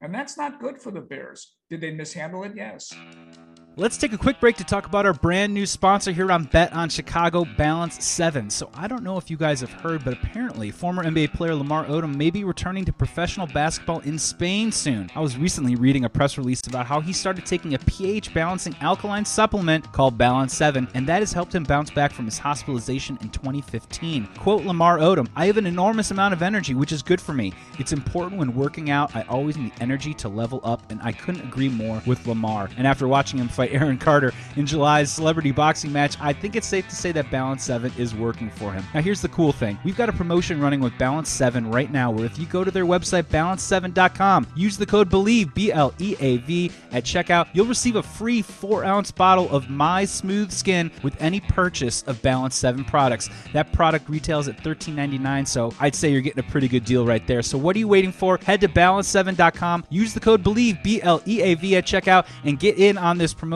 And 0.00 0.14
that's 0.14 0.38
not 0.38 0.60
good 0.60 0.80
for 0.80 0.90
the 0.90 1.00
Bears. 1.00 1.56
Did 1.68 1.80
they 1.80 1.90
mishandle 1.90 2.44
it? 2.44 2.52
Yes. 2.56 2.90
Mm. 2.94 3.49
Let's 3.76 3.96
take 3.96 4.12
a 4.12 4.18
quick 4.18 4.40
break 4.40 4.56
to 4.56 4.64
talk 4.64 4.86
about 4.86 5.06
our 5.06 5.14
brand 5.14 5.54
new 5.54 5.64
sponsor 5.64 6.10
here 6.10 6.32
on 6.32 6.44
Bet 6.44 6.72
on 6.72 6.88
Chicago, 6.88 7.46
Balance 7.56 8.04
7. 8.04 8.50
So, 8.50 8.68
I 8.74 8.88
don't 8.88 9.04
know 9.04 9.16
if 9.16 9.30
you 9.30 9.36
guys 9.36 9.60
have 9.60 9.72
heard, 9.72 10.04
but 10.04 10.12
apparently, 10.12 10.72
former 10.72 11.04
NBA 11.04 11.32
player 11.34 11.54
Lamar 11.54 11.84
Odom 11.84 12.16
may 12.16 12.30
be 12.30 12.42
returning 12.42 12.84
to 12.86 12.92
professional 12.92 13.46
basketball 13.46 14.00
in 14.00 14.18
Spain 14.18 14.72
soon. 14.72 15.08
I 15.14 15.20
was 15.20 15.38
recently 15.38 15.76
reading 15.76 16.04
a 16.04 16.08
press 16.08 16.36
release 16.36 16.66
about 16.66 16.86
how 16.86 17.00
he 17.00 17.12
started 17.12 17.46
taking 17.46 17.74
a 17.74 17.78
pH 17.78 18.34
balancing 18.34 18.74
alkaline 18.80 19.24
supplement 19.24 19.90
called 19.92 20.18
Balance 20.18 20.52
7, 20.52 20.88
and 20.94 21.06
that 21.06 21.20
has 21.20 21.32
helped 21.32 21.54
him 21.54 21.62
bounce 21.62 21.92
back 21.92 22.12
from 22.12 22.24
his 22.24 22.38
hospitalization 22.38 23.18
in 23.22 23.30
2015. 23.30 24.26
Quote 24.36 24.64
Lamar 24.64 24.98
Odom 24.98 25.28
I 25.36 25.46
have 25.46 25.58
an 25.58 25.66
enormous 25.66 26.10
amount 26.10 26.34
of 26.34 26.42
energy, 26.42 26.74
which 26.74 26.90
is 26.90 27.02
good 27.02 27.20
for 27.20 27.34
me. 27.34 27.52
It's 27.78 27.92
important 27.92 28.40
when 28.40 28.52
working 28.52 28.90
out, 28.90 29.14
I 29.14 29.22
always 29.22 29.56
need 29.56 29.72
energy 29.80 30.12
to 30.14 30.28
level 30.28 30.60
up, 30.64 30.90
and 30.90 31.00
I 31.04 31.12
couldn't 31.12 31.46
agree 31.46 31.68
more 31.68 32.02
with 32.04 32.26
Lamar. 32.26 32.68
And 32.76 32.84
after 32.84 33.06
watching 33.06 33.38
him 33.38 33.48
fight 33.60 33.72
Aaron 33.80 33.98
Carter 33.98 34.32
in 34.56 34.66
July's 34.66 35.10
celebrity 35.10 35.50
boxing 35.50 35.92
match, 35.92 36.16
I 36.20 36.32
think 36.32 36.56
it's 36.56 36.66
safe 36.66 36.88
to 36.88 36.96
say 36.96 37.12
that 37.12 37.30
Balance 37.30 37.64
7 37.64 37.92
is 37.98 38.14
working 38.14 38.50
for 38.50 38.72
him. 38.72 38.84
Now, 38.94 39.02
here's 39.02 39.20
the 39.20 39.28
cool 39.28 39.52
thing 39.52 39.78
we've 39.84 39.96
got 39.96 40.08
a 40.08 40.12
promotion 40.12 40.60
running 40.60 40.80
with 40.80 40.96
Balance 40.98 41.28
7 41.28 41.70
right 41.70 41.90
now 41.90 42.10
where 42.10 42.24
if 42.24 42.38
you 42.38 42.46
go 42.46 42.64
to 42.64 42.70
their 42.70 42.86
website, 42.86 43.24
balance7.com, 43.24 44.46
use 44.56 44.76
the 44.76 44.86
code 44.86 45.10
BLEAV, 45.10 45.54
B 45.54 45.72
L 45.72 45.92
E 45.98 46.16
A 46.20 46.38
V, 46.38 46.72
at 46.92 47.04
checkout, 47.04 47.48
you'll 47.52 47.66
receive 47.66 47.96
a 47.96 48.02
free 48.02 48.42
4 48.42 48.84
ounce 48.84 49.10
bottle 49.10 49.48
of 49.50 49.68
My 49.68 50.04
Smooth 50.04 50.50
Skin 50.50 50.90
with 51.02 51.20
any 51.20 51.40
purchase 51.40 52.02
of 52.04 52.20
Balance 52.22 52.56
7 52.56 52.84
products. 52.84 53.28
That 53.52 53.72
product 53.72 54.08
retails 54.08 54.48
at 54.48 54.56
$13.99, 54.58 55.46
so 55.46 55.74
I'd 55.80 55.94
say 55.94 56.10
you're 56.10 56.20
getting 56.20 56.44
a 56.44 56.50
pretty 56.50 56.68
good 56.68 56.84
deal 56.84 57.04
right 57.04 57.26
there. 57.26 57.42
So, 57.42 57.58
what 57.58 57.76
are 57.76 57.78
you 57.78 57.88
waiting 57.88 58.12
for? 58.12 58.38
Head 58.42 58.60
to 58.62 58.68
balance7.com, 58.68 59.84
use 59.90 60.14
the 60.14 60.20
code 60.20 60.42
BLEAV, 60.42 60.82
B 60.82 61.02
L 61.02 61.22
E 61.26 61.42
A 61.42 61.54
V, 61.54 61.76
at 61.76 61.84
checkout, 61.86 62.26
and 62.44 62.58
get 62.58 62.78
in 62.78 62.96
on 62.96 63.18
this 63.18 63.34
promotion 63.34 63.49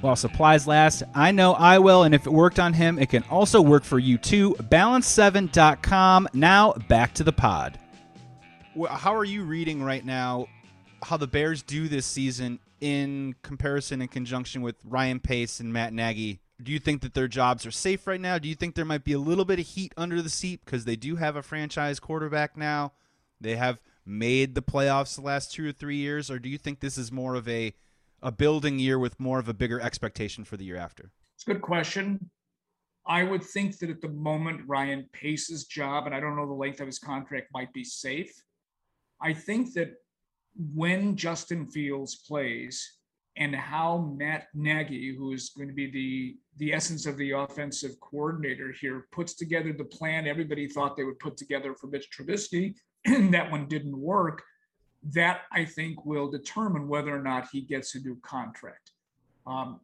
while 0.00 0.16
supplies 0.16 0.66
last. 0.66 1.02
I 1.14 1.32
know 1.32 1.54
I 1.54 1.78
will, 1.78 2.02
and 2.02 2.14
if 2.14 2.26
it 2.26 2.32
worked 2.32 2.58
on 2.58 2.72
him, 2.72 2.98
it 2.98 3.10
can 3.10 3.22
also 3.24 3.60
work 3.60 3.84
for 3.84 3.98
you 3.98 4.18
too. 4.18 4.54
Balance7.com. 4.54 6.28
Now 6.32 6.72
back 6.88 7.14
to 7.14 7.24
the 7.24 7.32
pod. 7.32 7.78
How 8.88 9.14
are 9.14 9.24
you 9.24 9.42
reading 9.42 9.82
right 9.82 10.04
now 10.04 10.46
how 11.02 11.16
the 11.16 11.26
Bears 11.26 11.62
do 11.62 11.88
this 11.88 12.06
season 12.06 12.58
in 12.80 13.34
comparison 13.42 14.02
in 14.02 14.08
conjunction 14.08 14.62
with 14.62 14.76
Ryan 14.84 15.20
Pace 15.20 15.60
and 15.60 15.72
Matt 15.72 15.92
Nagy? 15.92 16.40
Do 16.62 16.72
you 16.72 16.78
think 16.78 17.02
that 17.02 17.14
their 17.14 17.28
jobs 17.28 17.64
are 17.66 17.70
safe 17.70 18.06
right 18.06 18.20
now? 18.20 18.38
Do 18.38 18.48
you 18.48 18.54
think 18.54 18.74
there 18.74 18.84
might 18.84 19.04
be 19.04 19.12
a 19.12 19.18
little 19.18 19.44
bit 19.44 19.60
of 19.60 19.66
heat 19.66 19.92
under 19.96 20.20
the 20.20 20.28
seat 20.28 20.60
because 20.64 20.84
they 20.84 20.96
do 20.96 21.16
have 21.16 21.36
a 21.36 21.42
franchise 21.42 22.00
quarterback 22.00 22.56
now? 22.56 22.92
They 23.40 23.56
have 23.56 23.80
made 24.04 24.54
the 24.54 24.62
playoffs 24.62 25.14
the 25.14 25.22
last 25.22 25.52
two 25.52 25.68
or 25.68 25.72
three 25.72 25.96
years, 25.96 26.30
or 26.30 26.38
do 26.38 26.48
you 26.48 26.58
think 26.58 26.80
this 26.80 26.98
is 26.98 27.12
more 27.12 27.36
of 27.36 27.48
a 27.48 27.74
a 28.22 28.32
building 28.32 28.78
year 28.78 28.98
with 28.98 29.18
more 29.20 29.38
of 29.38 29.48
a 29.48 29.54
bigger 29.54 29.80
expectation 29.80 30.44
for 30.44 30.56
the 30.56 30.64
year 30.64 30.76
after? 30.76 31.10
It's 31.36 31.46
a 31.46 31.52
good 31.52 31.62
question. 31.62 32.30
I 33.06 33.22
would 33.22 33.42
think 33.42 33.78
that 33.78 33.90
at 33.90 34.00
the 34.00 34.08
moment, 34.08 34.60
Ryan 34.66 35.08
Pace's 35.12 35.64
job, 35.64 36.06
and 36.06 36.14
I 36.14 36.20
don't 36.20 36.36
know 36.36 36.46
the 36.46 36.52
length 36.52 36.80
of 36.80 36.86
his 36.86 36.98
contract, 36.98 37.48
might 37.54 37.72
be 37.72 37.84
safe. 37.84 38.32
I 39.20 39.32
think 39.32 39.72
that 39.74 39.94
when 40.74 41.16
Justin 41.16 41.66
Fields 41.66 42.16
plays 42.16 42.98
and 43.36 43.54
how 43.54 44.14
Matt 44.18 44.48
Nagy, 44.52 45.14
who 45.16 45.32
is 45.32 45.50
going 45.50 45.68
to 45.68 45.74
be 45.74 45.90
the 45.90 46.36
the 46.56 46.72
essence 46.72 47.06
of 47.06 47.16
the 47.18 47.30
offensive 47.30 47.92
coordinator 48.00 48.72
here, 48.72 49.06
puts 49.12 49.34
together 49.34 49.72
the 49.72 49.84
plan 49.84 50.26
everybody 50.26 50.66
thought 50.66 50.96
they 50.96 51.04
would 51.04 51.20
put 51.20 51.36
together 51.36 51.74
for 51.74 51.86
Mitch 51.86 52.08
Trubisky, 52.10 52.74
and 53.04 53.32
that 53.34 53.50
one 53.50 53.68
didn't 53.68 53.96
work 53.96 54.42
that 55.02 55.42
I 55.52 55.64
think 55.64 56.04
will 56.04 56.30
determine 56.30 56.88
whether 56.88 57.14
or 57.14 57.22
not 57.22 57.48
he 57.52 57.60
gets 57.60 57.94
a 57.94 58.00
new 58.00 58.18
contract. 58.22 58.92
Um, 59.46 59.80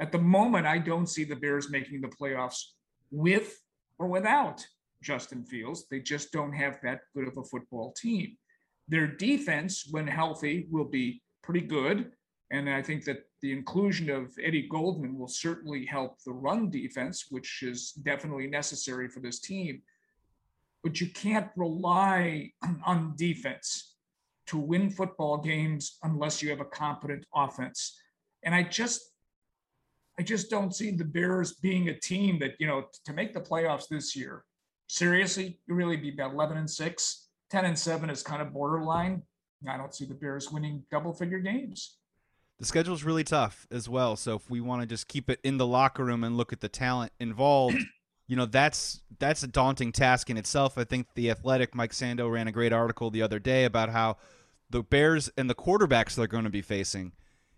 at 0.00 0.12
the 0.12 0.18
moment, 0.18 0.66
I 0.66 0.78
don't 0.78 1.08
see 1.08 1.24
the 1.24 1.36
Bears 1.36 1.70
making 1.70 2.00
the 2.00 2.08
playoffs 2.08 2.62
with 3.10 3.60
or 3.98 4.06
without 4.06 4.64
Justin 5.02 5.44
Fields. 5.44 5.86
They 5.90 6.00
just 6.00 6.32
don't 6.32 6.52
have 6.52 6.78
that 6.82 7.00
good 7.14 7.28
of 7.28 7.36
a 7.36 7.44
football 7.44 7.92
team. 7.92 8.36
Their 8.88 9.06
defense, 9.06 9.88
when 9.90 10.06
healthy, 10.06 10.66
will 10.70 10.84
be 10.84 11.22
pretty 11.42 11.62
good. 11.62 12.12
And 12.50 12.70
I 12.70 12.80
think 12.82 13.04
that 13.04 13.24
the 13.42 13.52
inclusion 13.52 14.08
of 14.08 14.32
Eddie 14.42 14.68
Goldman 14.68 15.18
will 15.18 15.28
certainly 15.28 15.84
help 15.84 16.16
the 16.24 16.32
run 16.32 16.70
defense, 16.70 17.26
which 17.30 17.62
is 17.62 17.92
definitely 17.92 18.46
necessary 18.46 19.08
for 19.08 19.20
this 19.20 19.40
team. 19.40 19.82
But 20.82 21.00
you 21.00 21.08
can't 21.08 21.50
rely 21.56 22.52
on 22.86 23.14
defense 23.16 23.96
to 24.48 24.58
win 24.58 24.90
football 24.90 25.38
games 25.38 25.98
unless 26.02 26.42
you 26.42 26.50
have 26.50 26.60
a 26.60 26.64
competent 26.64 27.24
offense. 27.34 27.98
And 28.42 28.54
I 28.54 28.62
just 28.62 29.00
I 30.18 30.22
just 30.22 30.50
don't 30.50 30.74
see 30.74 30.90
the 30.90 31.04
Bears 31.04 31.54
being 31.54 31.90
a 31.90 31.98
team 31.98 32.40
that, 32.40 32.54
you 32.58 32.66
know, 32.66 32.86
to 33.04 33.12
make 33.12 33.34
the 33.34 33.40
playoffs 33.40 33.86
this 33.88 34.16
year. 34.16 34.44
Seriously, 34.88 35.60
you 35.68 35.74
really 35.74 35.96
be 35.96 36.10
about 36.10 36.32
11 36.32 36.56
and 36.56 36.68
6. 36.68 37.28
10 37.50 37.64
and 37.64 37.78
7 37.78 38.10
is 38.10 38.22
kind 38.22 38.42
of 38.42 38.52
borderline. 38.52 39.22
I 39.68 39.76
don't 39.76 39.94
see 39.94 40.06
the 40.06 40.14
Bears 40.14 40.50
winning 40.50 40.82
double 40.90 41.12
figure 41.12 41.38
games. 41.38 41.98
The 42.58 42.66
schedule 42.66 42.94
is 42.94 43.04
really 43.04 43.22
tough 43.22 43.68
as 43.70 43.88
well. 43.88 44.16
So 44.16 44.34
if 44.34 44.50
we 44.50 44.60
want 44.60 44.82
to 44.82 44.86
just 44.86 45.06
keep 45.06 45.30
it 45.30 45.38
in 45.44 45.56
the 45.56 45.66
locker 45.66 46.04
room 46.04 46.24
and 46.24 46.36
look 46.36 46.52
at 46.52 46.60
the 46.60 46.68
talent 46.68 47.12
involved, 47.20 47.78
you 48.28 48.36
know, 48.36 48.46
that's 48.46 49.00
that's 49.18 49.42
a 49.42 49.48
daunting 49.48 49.90
task 49.90 50.30
in 50.30 50.36
itself. 50.36 50.78
I 50.78 50.84
think 50.84 51.08
the 51.14 51.30
athletic 51.30 51.74
Mike 51.74 51.92
Sando 51.92 52.30
ran 52.30 52.46
a 52.46 52.52
great 52.52 52.72
article 52.72 53.10
the 53.10 53.22
other 53.22 53.38
day 53.38 53.64
about 53.64 53.88
how 53.88 54.18
the 54.70 54.82
Bears 54.82 55.30
and 55.36 55.48
the 55.48 55.54
quarterbacks 55.54 56.14
they're 56.14 56.26
going 56.26 56.44
to 56.44 56.50
be 56.50 56.62
facing 56.62 57.12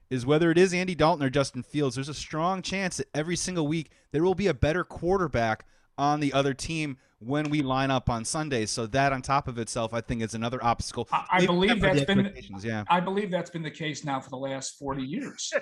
is 0.08 0.24
whether 0.24 0.50
it 0.50 0.58
is 0.58 0.72
Andy 0.72 0.94
Dalton 0.94 1.24
or 1.24 1.30
Justin 1.30 1.62
Fields, 1.62 1.96
there's 1.96 2.08
a 2.08 2.14
strong 2.14 2.62
chance 2.62 2.96
that 2.96 3.08
every 3.14 3.36
single 3.36 3.66
week 3.66 3.90
there 4.12 4.22
will 4.22 4.34
be 4.34 4.46
a 4.46 4.54
better 4.54 4.84
quarterback 4.84 5.66
on 5.98 6.20
the 6.20 6.32
other 6.32 6.54
team 6.54 6.96
when 7.18 7.50
we 7.50 7.62
line 7.62 7.90
up 7.90 8.08
on 8.08 8.24
Sundays. 8.24 8.70
So 8.70 8.86
that 8.86 9.12
on 9.12 9.22
top 9.22 9.48
of 9.48 9.58
itself, 9.58 9.92
I 9.92 10.00
think 10.00 10.22
is 10.22 10.34
another 10.34 10.62
obstacle. 10.64 11.08
I, 11.12 11.26
I 11.30 11.46
believe 11.46 11.80
that's 11.80 12.04
been 12.04 12.32
yeah. 12.60 12.84
I 12.88 13.00
believe 13.00 13.30
that's 13.30 13.50
been 13.50 13.62
the 13.62 13.70
case 13.70 14.04
now 14.04 14.20
for 14.20 14.30
the 14.30 14.38
last 14.38 14.78
40 14.78 15.02
years. 15.02 15.52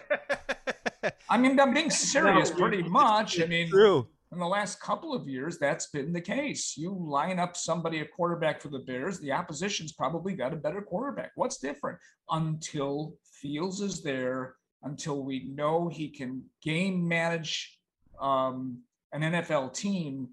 I 1.31 1.39
mean, 1.39 1.59
I'm 1.59 1.73
being 1.73 1.91
serious 1.91 2.51
pretty 2.51 2.83
much. 2.83 3.41
I 3.41 3.47
mean, 3.47 3.71
true 3.71 4.07
in 4.33 4.39
the 4.39 4.47
last 4.47 4.81
couple 4.81 5.15
of 5.15 5.27
years, 5.27 5.59
that's 5.59 5.87
been 5.87 6.13
the 6.13 6.21
case. 6.21 6.77
You 6.77 6.95
line 6.95 7.39
up 7.39 7.57
somebody, 7.57 8.01
a 8.01 8.05
quarterback 8.05 8.61
for 8.61 8.69
the 8.69 8.81
Bears, 8.81 9.19
the 9.19 9.33
opposition's 9.33 9.93
probably 9.93 10.35
got 10.35 10.53
a 10.53 10.57
better 10.57 10.83
quarterback. 10.83 11.33
What's 11.35 11.59
different? 11.59 11.99
Until 12.31 13.15
Fields 13.25 13.81
is 13.81 14.03
there, 14.03 14.57
until 14.83 15.23
we 15.23 15.49
know 15.49 15.89
he 15.89 16.09
can 16.09 16.43
game 16.63 17.09
manage 17.09 17.79
um, 18.21 18.79
an 19.13 19.23
NFL 19.23 19.73
team 19.73 20.29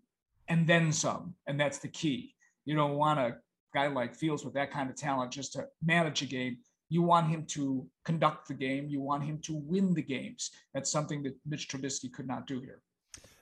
and 0.49 0.67
then 0.67 0.91
some. 0.91 1.33
And 1.47 1.59
that's 1.59 1.79
the 1.79 1.87
key. 1.87 2.35
You 2.65 2.75
don't 2.75 2.95
want 2.97 3.19
a 3.19 3.37
guy 3.73 3.87
like 3.87 4.15
Fields 4.15 4.43
with 4.43 4.53
that 4.55 4.71
kind 4.71 4.89
of 4.89 4.95
talent 4.95 5.31
just 5.31 5.53
to 5.53 5.67
manage 5.83 6.21
a 6.21 6.25
game. 6.25 6.57
You 6.89 7.01
want 7.01 7.27
him 7.27 7.45
to 7.47 7.87
conduct 8.03 8.47
the 8.47 8.53
game. 8.53 8.89
You 8.89 9.01
want 9.01 9.23
him 9.23 9.39
to 9.43 9.55
win 9.55 9.93
the 9.93 10.01
games. 10.01 10.51
That's 10.73 10.91
something 10.91 11.23
that 11.23 11.35
Mitch 11.45 11.67
Trubisky 11.67 12.11
could 12.11 12.27
not 12.27 12.45
do 12.45 12.59
here. 12.59 12.81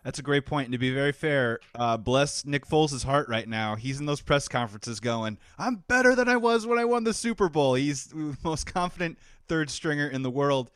That's 0.04 0.20
a 0.20 0.24
great 0.24 0.46
point. 0.46 0.68
And 0.68 0.74
to 0.74 0.78
be 0.78 0.94
very 0.94 1.13
fair, 1.13 1.60
uh, 1.76 1.98
bless 1.98 2.46
Nick 2.46 2.68
Foles' 2.68 3.06
heart 3.06 3.30
right 3.30 3.48
now. 3.48 3.76
He's 3.76 4.00
in 4.00 4.06
those 4.06 4.22
press 4.22 4.48
conferences 4.48 5.00
going, 5.00 5.38
I'm 5.58 5.84
better 5.88 6.13
than 6.13 6.28
I 6.28 6.38
was 6.38 6.68
when 6.68 6.78
I 6.78 6.86
won 6.86 7.06
the 7.06 7.13
Super 7.13 7.48
Bowl. 7.48 7.76
He's 7.76 8.06
the 8.08 8.38
most 8.44 8.66
confident 8.66 9.18
third 9.48 9.70
stringer 9.70 10.08
in 10.08 10.22
the 10.22 10.32
world. 10.32 10.72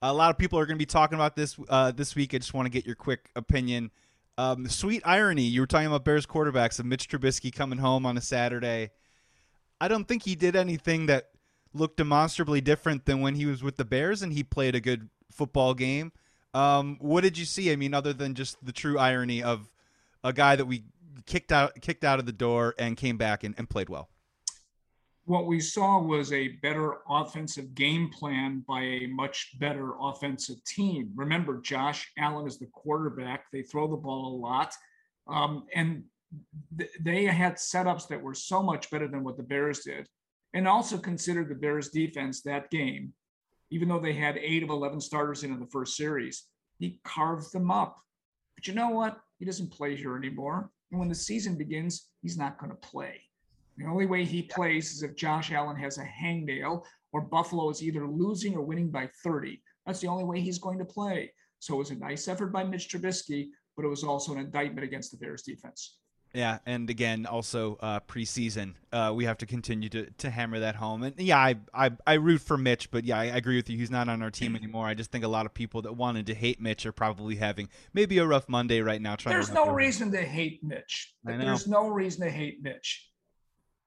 A 0.00 0.12
lot 0.12 0.30
of 0.30 0.38
people 0.38 0.58
are 0.58 0.66
going 0.66 0.76
to 0.76 0.82
be 0.82 0.86
talking 0.86 1.14
about 1.14 1.36
this 1.36 1.56
uh, 1.68 1.92
this 1.92 2.16
week. 2.16 2.34
I 2.34 2.38
just 2.38 2.54
want 2.54 2.66
to 2.66 2.70
get 2.70 2.84
your 2.84 2.96
quick 2.96 3.30
opinion. 3.36 3.92
Um, 4.36 4.66
sweet 4.68 5.02
irony. 5.04 5.42
You 5.42 5.60
were 5.60 5.66
talking 5.66 5.86
about 5.86 6.04
Bears 6.04 6.26
quarterbacks 6.26 6.80
of 6.80 6.86
Mitch 6.86 7.08
Trubisky 7.08 7.54
coming 7.54 7.78
home 7.78 8.04
on 8.04 8.16
a 8.16 8.20
Saturday. 8.20 8.90
I 9.80 9.86
don't 9.86 10.08
think 10.08 10.24
he 10.24 10.34
did 10.34 10.56
anything 10.56 11.06
that 11.06 11.30
looked 11.72 11.98
demonstrably 11.98 12.60
different 12.60 13.04
than 13.06 13.20
when 13.20 13.36
he 13.36 13.46
was 13.46 13.62
with 13.62 13.76
the 13.76 13.84
Bears 13.84 14.22
and 14.22 14.32
he 14.32 14.42
played 14.42 14.74
a 14.74 14.80
good 14.80 15.08
football 15.30 15.74
game. 15.74 16.12
Um, 16.54 16.98
what 17.00 17.22
did 17.22 17.38
you 17.38 17.44
see? 17.44 17.72
I 17.72 17.76
mean, 17.76 17.94
other 17.94 18.12
than 18.12 18.34
just 18.34 18.64
the 18.64 18.72
true 18.72 18.98
irony 18.98 19.42
of 19.42 19.70
a 20.22 20.32
guy 20.32 20.56
that 20.56 20.66
we 20.66 20.84
kicked 21.26 21.52
out 21.52 21.80
kicked 21.80 22.04
out 22.04 22.18
of 22.18 22.26
the 22.26 22.32
door 22.32 22.74
and 22.78 22.96
came 22.96 23.16
back 23.16 23.44
and, 23.44 23.54
and 23.58 23.68
played 23.68 23.88
well. 23.88 24.08
What 25.24 25.46
we 25.46 25.60
saw 25.60 26.00
was 26.00 26.32
a 26.32 26.48
better 26.48 26.96
offensive 27.08 27.76
game 27.76 28.10
plan 28.10 28.64
by 28.66 28.80
a 28.80 29.06
much 29.06 29.56
better 29.60 29.92
offensive 30.00 30.62
team. 30.64 31.12
Remember, 31.14 31.60
Josh 31.60 32.10
Allen 32.18 32.46
is 32.46 32.58
the 32.58 32.66
quarterback. 32.66 33.44
They 33.52 33.62
throw 33.62 33.86
the 33.86 33.96
ball 33.96 34.34
a 34.34 34.36
lot. 34.36 34.74
Um, 35.28 35.66
and 35.72 36.02
th- 36.76 36.90
they 37.00 37.24
had 37.26 37.54
setups 37.54 38.08
that 38.08 38.20
were 38.20 38.34
so 38.34 38.64
much 38.64 38.90
better 38.90 39.06
than 39.06 39.22
what 39.22 39.36
the 39.36 39.44
Bears 39.44 39.80
did. 39.80 40.08
And 40.54 40.66
also 40.66 40.98
consider 40.98 41.44
the 41.44 41.54
Bears 41.54 41.90
defense 41.90 42.42
that 42.42 42.68
game 42.70 43.12
even 43.72 43.88
though 43.88 43.98
they 43.98 44.12
had 44.12 44.36
eight 44.36 44.62
of 44.62 44.68
11 44.68 45.00
starters 45.00 45.44
in, 45.44 45.52
in 45.52 45.58
the 45.58 45.66
first 45.66 45.96
series, 45.96 46.44
he 46.78 47.00
carved 47.04 47.50
them 47.54 47.70
up. 47.70 47.96
But 48.54 48.66
you 48.66 48.74
know 48.74 48.90
what? 48.90 49.18
He 49.38 49.46
doesn't 49.46 49.72
play 49.72 49.96
here 49.96 50.14
anymore. 50.14 50.70
And 50.90 51.00
when 51.00 51.08
the 51.08 51.14
season 51.14 51.56
begins, 51.56 52.10
he's 52.20 52.36
not 52.36 52.58
going 52.58 52.68
to 52.68 52.76
play. 52.76 53.22
The 53.78 53.86
only 53.86 54.04
way 54.04 54.26
he 54.26 54.42
plays 54.42 54.92
is 54.92 55.02
if 55.02 55.16
Josh 55.16 55.52
Allen 55.52 55.76
has 55.76 55.96
a 55.96 56.04
hangnail 56.04 56.84
or 57.12 57.22
Buffalo 57.22 57.70
is 57.70 57.82
either 57.82 58.06
losing 58.06 58.54
or 58.54 58.60
winning 58.60 58.90
by 58.90 59.08
30. 59.24 59.62
That's 59.86 60.00
the 60.00 60.08
only 60.08 60.24
way 60.24 60.40
he's 60.40 60.58
going 60.58 60.78
to 60.78 60.84
play. 60.84 61.32
So 61.58 61.74
it 61.74 61.78
was 61.78 61.90
a 61.90 61.94
nice 61.94 62.28
effort 62.28 62.52
by 62.52 62.64
Mitch 62.64 62.90
Trubisky, 62.90 63.48
but 63.74 63.86
it 63.86 63.88
was 63.88 64.04
also 64.04 64.32
an 64.32 64.38
indictment 64.38 64.84
against 64.84 65.12
the 65.12 65.16
Bears 65.16 65.42
defense. 65.42 65.96
Yeah, 66.34 66.58
and 66.64 66.88
again, 66.88 67.26
also 67.26 67.76
uh, 67.80 68.00
preseason, 68.00 68.74
uh, 68.90 69.12
we 69.14 69.26
have 69.26 69.36
to 69.38 69.46
continue 69.46 69.90
to, 69.90 70.10
to 70.10 70.30
hammer 70.30 70.60
that 70.60 70.76
home. 70.76 71.02
And 71.02 71.18
yeah, 71.18 71.36
I, 71.36 71.56
I 71.74 71.90
I 72.06 72.14
root 72.14 72.40
for 72.40 72.56
Mitch, 72.56 72.90
but 72.90 73.04
yeah, 73.04 73.18
I, 73.18 73.24
I 73.24 73.36
agree 73.36 73.56
with 73.56 73.68
you. 73.68 73.76
He's 73.76 73.90
not 73.90 74.08
on 74.08 74.22
our 74.22 74.30
team 74.30 74.56
anymore. 74.56 74.86
I 74.86 74.94
just 74.94 75.10
think 75.10 75.24
a 75.24 75.28
lot 75.28 75.44
of 75.44 75.52
people 75.52 75.82
that 75.82 75.92
wanted 75.92 76.26
to 76.26 76.34
hate 76.34 76.58
Mitch 76.58 76.86
are 76.86 76.92
probably 76.92 77.36
having 77.36 77.68
maybe 77.92 78.16
a 78.18 78.26
rough 78.26 78.48
Monday 78.48 78.80
right 78.80 79.00
now. 79.00 79.14
Trying 79.14 79.34
There's 79.34 79.52
no 79.52 79.70
reason 79.70 80.10
to 80.12 80.22
hate 80.22 80.64
Mitch. 80.64 81.14
There's 81.22 81.68
no 81.68 81.88
reason 81.88 82.24
to 82.24 82.30
hate 82.30 82.62
Mitch. 82.62 83.10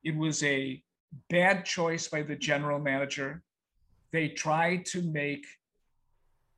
It 0.04 0.16
was 0.16 0.44
a 0.44 0.84
bad 1.32 1.66
choice 1.66 2.08
by 2.08 2.22
the 2.22 2.36
general 2.36 2.78
manager. 2.78 3.44
They 4.12 4.30
tried 4.30 4.86
to 4.88 5.02
make 5.02 5.46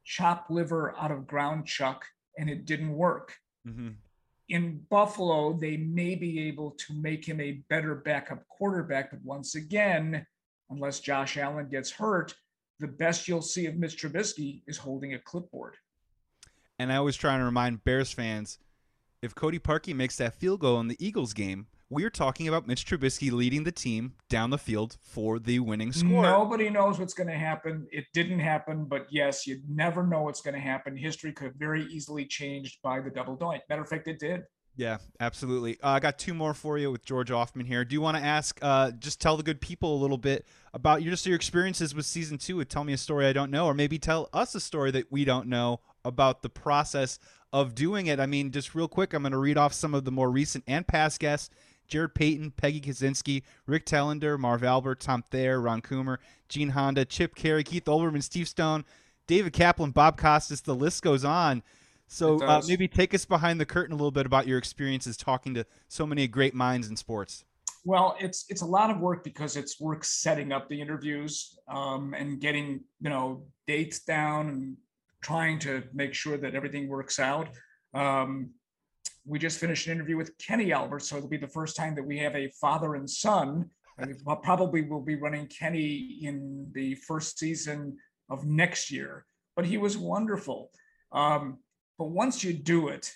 chop 0.04 0.48
liver 0.50 0.96
out 0.98 1.12
of 1.12 1.28
ground 1.28 1.66
chuck, 1.66 2.06
and 2.38 2.50
it 2.50 2.66
didn't 2.66 2.94
work. 2.94 3.34
Mm-hmm 3.66 3.90
in 4.50 4.82
Buffalo, 4.90 5.54
they 5.54 5.78
may 5.78 6.16
be 6.16 6.48
able 6.48 6.72
to 6.72 6.94
make 6.94 7.26
him 7.26 7.42
a 7.42 7.64
better 7.70 7.96
backup 7.96 8.48
quarterback. 8.48 9.12
But 9.12 9.22
once 9.24 9.56
again, 9.56 10.26
unless 10.70 11.00
Josh 11.00 11.38
Allen 11.38 11.68
gets 11.70 11.92
hurt, 11.92 12.34
the 12.80 12.88
best 12.88 13.28
you'll 13.28 13.42
see 13.42 13.66
of 13.66 13.76
Mitch 13.76 14.02
Trubisky 14.02 14.62
is 14.68 14.78
holding 14.78 15.14
a 15.14 15.20
clipboard. 15.20 15.76
And 16.80 16.92
I 16.92 17.00
was 17.00 17.18
trying 17.18 17.40
to 17.40 17.46
remind 17.46 17.84
Bears 17.84 18.12
fans 18.12 18.60
if 19.22 19.34
Cody 19.34 19.60
Parkey 19.60 19.96
makes 19.96 20.18
that 20.18 20.36
field 20.36 20.60
goal 20.60 20.80
in 20.80 20.88
the 20.88 21.06
Eagles 21.06 21.34
game, 21.34 21.68
we're 21.90 22.10
talking 22.10 22.48
about 22.48 22.68
Mitch 22.68 22.86
Trubisky 22.86 23.32
leading 23.32 23.64
the 23.64 23.72
team 23.72 24.14
down 24.30 24.50
the 24.50 24.58
field 24.58 24.98
for 25.02 25.40
the 25.40 25.60
winning 25.60 25.94
score. 25.94 26.24
Nobody 26.24 26.70
knows 26.70 27.00
what's 27.00 27.14
going 27.14 27.28
to 27.28 27.38
happen. 27.38 27.88
It 27.92 28.06
didn't 28.14 28.40
happen, 28.40 28.86
but 28.86 29.08
yes, 29.10 29.48
you 29.48 29.62
never 29.70 30.06
know 30.06 30.22
what's 30.22 30.42
going 30.42 30.56
to 30.56 30.60
happen. 30.60 30.98
History 30.98 31.32
could 31.32 31.54
very 31.56 31.86
easily 31.86 32.26
changed 32.26 32.80
by 32.84 33.00
the 33.00 33.10
double 33.10 33.38
doink. 33.38 33.62
Matter 33.70 33.84
of 33.84 33.90
fact, 33.90 34.08
it 34.08 34.20
did. 34.20 34.44
Yeah, 34.76 34.98
absolutely. 35.20 35.80
Uh, 35.82 35.90
I 35.90 36.00
got 36.00 36.20
two 36.20 36.36
more 36.36 36.54
for 36.54 36.78
you 36.78 36.92
with 36.92 37.04
George 37.04 37.30
Ofman 37.30 37.66
here. 37.66 37.84
Do 37.84 37.94
you 37.94 38.02
want 38.02 38.16
to 38.16 38.24
ask, 38.24 38.60
uh, 38.62 38.92
just 38.92 39.20
tell 39.20 39.36
the 39.36 39.42
good 39.42 39.60
people 39.60 39.96
a 39.96 40.00
little 40.00 40.20
bit 40.20 40.46
about 40.72 41.02
your 41.02 41.12
just 41.12 41.26
your 41.26 41.36
experiences 41.36 41.96
with 41.96 42.06
season 42.06 42.38
two? 42.38 42.64
Tell 42.64 42.84
me 42.84 42.94
a 42.94 42.98
story 42.98 43.26
I 43.26 43.34
don't 43.34 43.50
know, 43.50 43.66
or 43.66 43.74
maybe 43.74 43.98
tell 43.98 44.30
us 44.34 44.54
a 44.54 44.60
story 44.60 44.92
that 44.92 45.12
we 45.12 45.26
don't 45.26 45.48
know 45.48 45.80
about 46.06 46.44
the 46.44 46.50
process 46.50 47.18
of 47.52 47.74
doing 47.74 48.06
it. 48.06 48.20
I 48.20 48.28
mean, 48.28 48.52
just 48.52 48.76
real 48.76 48.88
quick, 48.88 49.14
I'm 49.14 49.24
going 49.24 49.32
to 49.32 49.40
read 49.40 49.58
off 49.58 49.74
some 49.74 49.96
of 49.96 50.06
the 50.06 50.12
more 50.12 50.30
recent 50.30 50.64
and 50.68 50.86
past 50.86 51.20
guests 51.20 51.50
Jarrett 51.88 52.14
Payton, 52.14 52.52
Peggy 52.52 52.82
Kusinski, 52.82 53.44
Rick 53.66 53.86
Telander, 53.86 54.38
Marv 54.38 54.64
Albert, 54.64 55.00
Tom 55.00 55.24
Thayer, 55.32 55.60
Ron 55.62 55.82
Coomer, 55.82 56.18
Gene 56.50 56.70
Honda, 56.70 57.06
Chip 57.06 57.36
Caray, 57.36 57.64
Keith 57.64 57.86
Olbermann, 57.86 58.24
Steve 58.24 58.48
Stone, 58.48 58.86
David 59.28 59.54
Kaplan, 59.54 59.92
Bob 59.92 60.18
Costas. 60.18 60.62
The 60.62 60.76
list 60.76 61.04
goes 61.04 61.26
on. 61.26 61.64
So 62.08 62.42
uh, 62.42 62.62
maybe 62.68 62.88
take 62.88 63.14
us 63.14 63.26
behind 63.26 63.60
the 63.60 63.66
curtain 63.66 63.92
a 63.94 63.96
little 63.96 64.12
bit 64.12 64.26
about 64.26 64.48
your 64.48 64.58
experiences 64.58 65.18
talking 65.18 65.54
to 65.56 65.66
so 65.90 66.08
many 66.08 66.28
great 66.28 66.54
minds 66.54 66.88
in 66.88 66.96
sports. 66.96 67.44
Well, 67.84 68.16
it's 68.20 68.46
it's 68.50 68.62
a 68.62 68.66
lot 68.66 68.90
of 68.90 69.00
work 69.00 69.24
because 69.24 69.56
it's 69.56 69.80
work 69.80 70.04
setting 70.04 70.52
up 70.52 70.68
the 70.70 70.80
interviews 70.80 71.58
um, 71.70 72.14
and 72.18 72.40
getting 72.40 72.82
you 73.02 73.10
know 73.10 73.44
dates 73.66 74.00
down 74.00 74.50
and 74.50 74.78
trying 75.22 75.60
to 75.60 75.84
make 75.94 76.14
sure 76.14 76.38
that 76.38 76.56
everything 76.56 76.88
works 76.88 77.20
out. 77.20 77.50
Um, 77.94 78.52
we 79.28 79.38
just 79.38 79.60
finished 79.60 79.88
an 79.88 79.94
interview 79.94 80.16
with 80.16 80.38
Kenny 80.38 80.72
Albert, 80.72 81.02
so 81.02 81.18
it'll 81.18 81.28
be 81.28 81.38
the 81.38 81.48
first 81.48 81.76
time 81.76 81.94
that 81.96 82.06
we 82.06 82.18
have 82.20 82.36
a 82.36 82.50
father 82.62 82.96
and 82.96 83.10
son. 83.10 83.70
Well, 84.24 84.38
probably 84.38 84.84
will 84.84 85.02
be 85.02 85.16
running 85.16 85.48
Kenny 85.48 86.20
in 86.22 86.68
the 86.74 86.96
first 86.96 87.38
season 87.38 87.98
of 88.30 88.46
next 88.46 88.90
year, 88.90 89.26
but 89.56 89.66
he 89.66 89.78
was 89.78 89.98
wonderful. 89.98 90.72
Um, 91.12 91.58
but 91.98 92.06
once 92.06 92.44
you 92.44 92.54
do 92.54 92.88
it, 92.88 93.12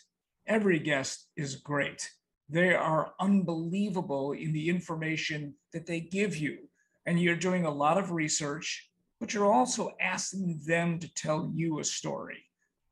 every 0.47 0.80
guest 0.80 1.28
is 1.38 1.56
great. 1.56 2.10
They 2.50 2.74
are 2.74 3.13
unbelievable 3.19 4.34
in 4.34 4.52
the 4.52 4.69
information 4.69 5.54
that 5.71 5.86
they 5.86 6.02
give 6.02 6.36
you. 6.36 6.58
And 7.06 7.21
you're 7.21 7.36
doing 7.36 7.65
a 7.65 7.74
lot 7.74 7.97
of 7.97 8.12
research, 8.12 8.89
but 9.19 9.34
you're 9.34 9.52
also 9.52 9.91
asking 10.02 10.62
them 10.65 11.00
to 11.00 11.13
tell 11.13 11.52
you 11.56 11.80
a 11.80 11.84
story 11.84 12.43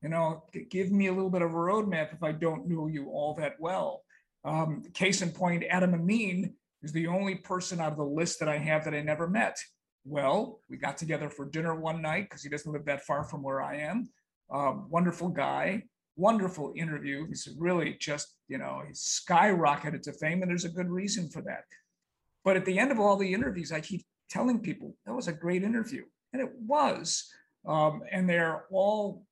you 0.02 0.10
know, 0.10 0.44
give 0.70 0.92
me 0.92 1.08
a 1.08 1.14
little 1.14 1.30
bit 1.30 1.42
of 1.42 1.52
a 1.52 1.56
roadmap 1.56 2.14
if 2.14 2.24
I 2.24 2.32
don't 2.32 2.68
know 2.68 2.88
you 2.88 3.10
all 3.10 3.34
that 3.36 3.56
well. 3.60 4.04
Um, 4.46 4.84
case 4.94 5.22
in 5.22 5.32
point, 5.32 5.64
Adam 5.70 5.94
Amin 5.94 6.54
is 6.82 6.94
the 6.94 7.08
only 7.08 7.36
person 7.36 7.80
out 7.80 7.92
of 7.92 7.98
the 7.98 8.04
list 8.04 8.40
that 8.40 8.50
I 8.50 8.58
have 8.58 8.86
that 8.86 8.94
I 8.94 9.02
never 9.02 9.28
met. 9.28 9.58
Well, 10.06 10.62
we 10.70 10.78
got 10.78 10.98
together 10.98 11.30
for 11.30 11.46
dinner 11.46 11.76
one 11.76 12.02
night 12.02 12.30
because 12.30 12.42
he 12.42 12.50
doesn't 12.50 12.72
live 12.72 12.86
that 12.86 13.06
far 13.06 13.24
from 13.24 13.44
where 13.44 13.62
I 13.62 13.78
am. 13.78 14.10
Um, 14.52 14.88
wonderful 14.90 15.30
guy, 15.30 15.84
wonderful 16.16 16.74
interview. 16.76 17.28
He's 17.28 17.50
really 17.58 17.96
just, 18.00 18.36
you 18.48 18.58
know, 18.58 18.82
he's 18.88 19.22
skyrocketed 19.28 20.02
to 20.04 20.14
fame, 20.14 20.42
and 20.42 20.50
there's 20.50 20.66
a 20.66 20.70
good 20.70 20.90
reason 20.90 21.30
for 21.30 21.42
that. 21.44 21.66
But 22.46 22.56
at 22.56 22.66
the 22.66 22.80
end 22.80 22.92
of 22.92 23.00
all 23.00 23.18
the 23.18 23.34
interviews, 23.34 23.74
I 23.74 23.82
keep 23.82 24.06
telling 24.30 24.62
people 24.62 24.96
that 25.06 25.14
was 25.14 25.28
a 25.28 25.34
great 25.34 25.64
interview, 25.64 26.06
and 26.32 26.42
it 26.42 26.52
was. 26.66 27.30
Um, 27.68 28.02
and 28.10 28.28
they're 28.28 28.64
all 28.72 29.26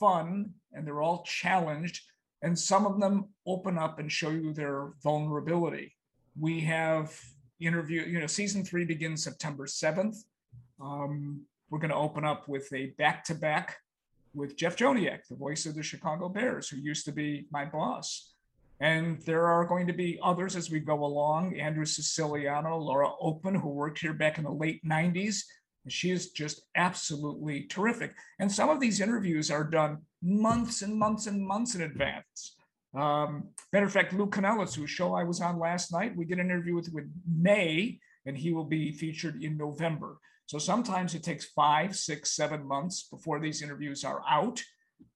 fun 0.00 0.50
and 0.72 0.86
they're 0.86 1.02
all 1.02 1.22
challenged. 1.22 2.02
And 2.42 2.58
some 2.58 2.86
of 2.86 2.98
them 2.98 3.28
open 3.46 3.76
up 3.76 3.98
and 3.98 4.10
show 4.10 4.30
you 4.30 4.52
their 4.54 4.92
vulnerability. 5.02 5.94
We 6.38 6.60
have 6.60 7.14
interview, 7.60 8.02
you 8.02 8.18
know, 8.18 8.26
season 8.26 8.64
three 8.64 8.86
begins 8.86 9.22
September 9.22 9.66
7th. 9.66 10.16
Um, 10.80 11.42
we're 11.68 11.78
going 11.78 11.90
to 11.90 11.96
open 11.96 12.24
up 12.24 12.48
with 12.48 12.72
a 12.72 12.86
back 12.98 13.24
to 13.24 13.34
back 13.34 13.76
with 14.32 14.56
Jeff 14.56 14.76
Joniak, 14.76 15.26
the 15.28 15.36
voice 15.36 15.66
of 15.66 15.74
the 15.74 15.82
Chicago 15.82 16.28
Bears, 16.28 16.68
who 16.68 16.78
used 16.78 17.04
to 17.04 17.12
be 17.12 17.46
my 17.50 17.64
boss. 17.64 18.32
And 18.80 19.20
there 19.22 19.46
are 19.46 19.66
going 19.66 19.86
to 19.88 19.92
be 19.92 20.18
others 20.22 20.56
as 20.56 20.70
we 20.70 20.80
go 20.80 21.04
along 21.04 21.60
Andrew 21.60 21.84
Siciliano, 21.84 22.78
Laura 22.78 23.10
Open, 23.20 23.54
who 23.54 23.68
worked 23.68 24.00
here 24.00 24.14
back 24.14 24.38
in 24.38 24.44
the 24.44 24.50
late 24.50 24.82
90s 24.84 25.42
she 25.88 26.10
is 26.10 26.30
just 26.30 26.62
absolutely 26.76 27.62
terrific. 27.62 28.14
And 28.38 28.50
some 28.50 28.68
of 28.68 28.80
these 28.80 29.00
interviews 29.00 29.50
are 29.50 29.64
done 29.64 29.98
months 30.22 30.82
and 30.82 30.94
months 30.94 31.26
and 31.26 31.46
months 31.46 31.74
in 31.74 31.82
advance. 31.82 32.56
Um, 32.94 33.48
matter 33.72 33.86
of 33.86 33.92
fact, 33.92 34.12
Lou 34.12 34.26
Canellis, 34.26 34.74
whose 34.74 34.90
show 34.90 35.14
I 35.14 35.24
was 35.24 35.40
on 35.40 35.58
last 35.58 35.92
night, 35.92 36.16
we 36.16 36.24
did 36.24 36.38
an 36.38 36.46
interview 36.46 36.74
with, 36.74 36.90
with 36.92 37.04
May, 37.26 37.98
and 38.26 38.36
he 38.36 38.52
will 38.52 38.64
be 38.64 38.92
featured 38.92 39.42
in 39.42 39.56
November. 39.56 40.18
So 40.46 40.58
sometimes 40.58 41.14
it 41.14 41.22
takes 41.22 41.46
five, 41.46 41.96
six, 41.96 42.32
seven 42.32 42.66
months 42.66 43.04
before 43.04 43.38
these 43.38 43.62
interviews 43.62 44.04
are 44.04 44.22
out, 44.28 44.60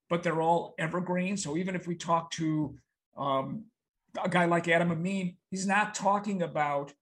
but 0.08 0.22
they're 0.22 0.40
all 0.40 0.74
evergreen. 0.78 1.36
So 1.36 1.56
even 1.56 1.74
if 1.74 1.86
we 1.88 1.96
talk 1.96 2.30
to 2.32 2.76
um, 3.18 3.64
a 4.22 4.28
guy 4.28 4.44
like 4.44 4.68
Adam 4.68 4.92
Amin, 4.92 5.36
he's 5.50 5.66
not 5.66 5.94
talking 5.94 6.42
about 6.42 6.92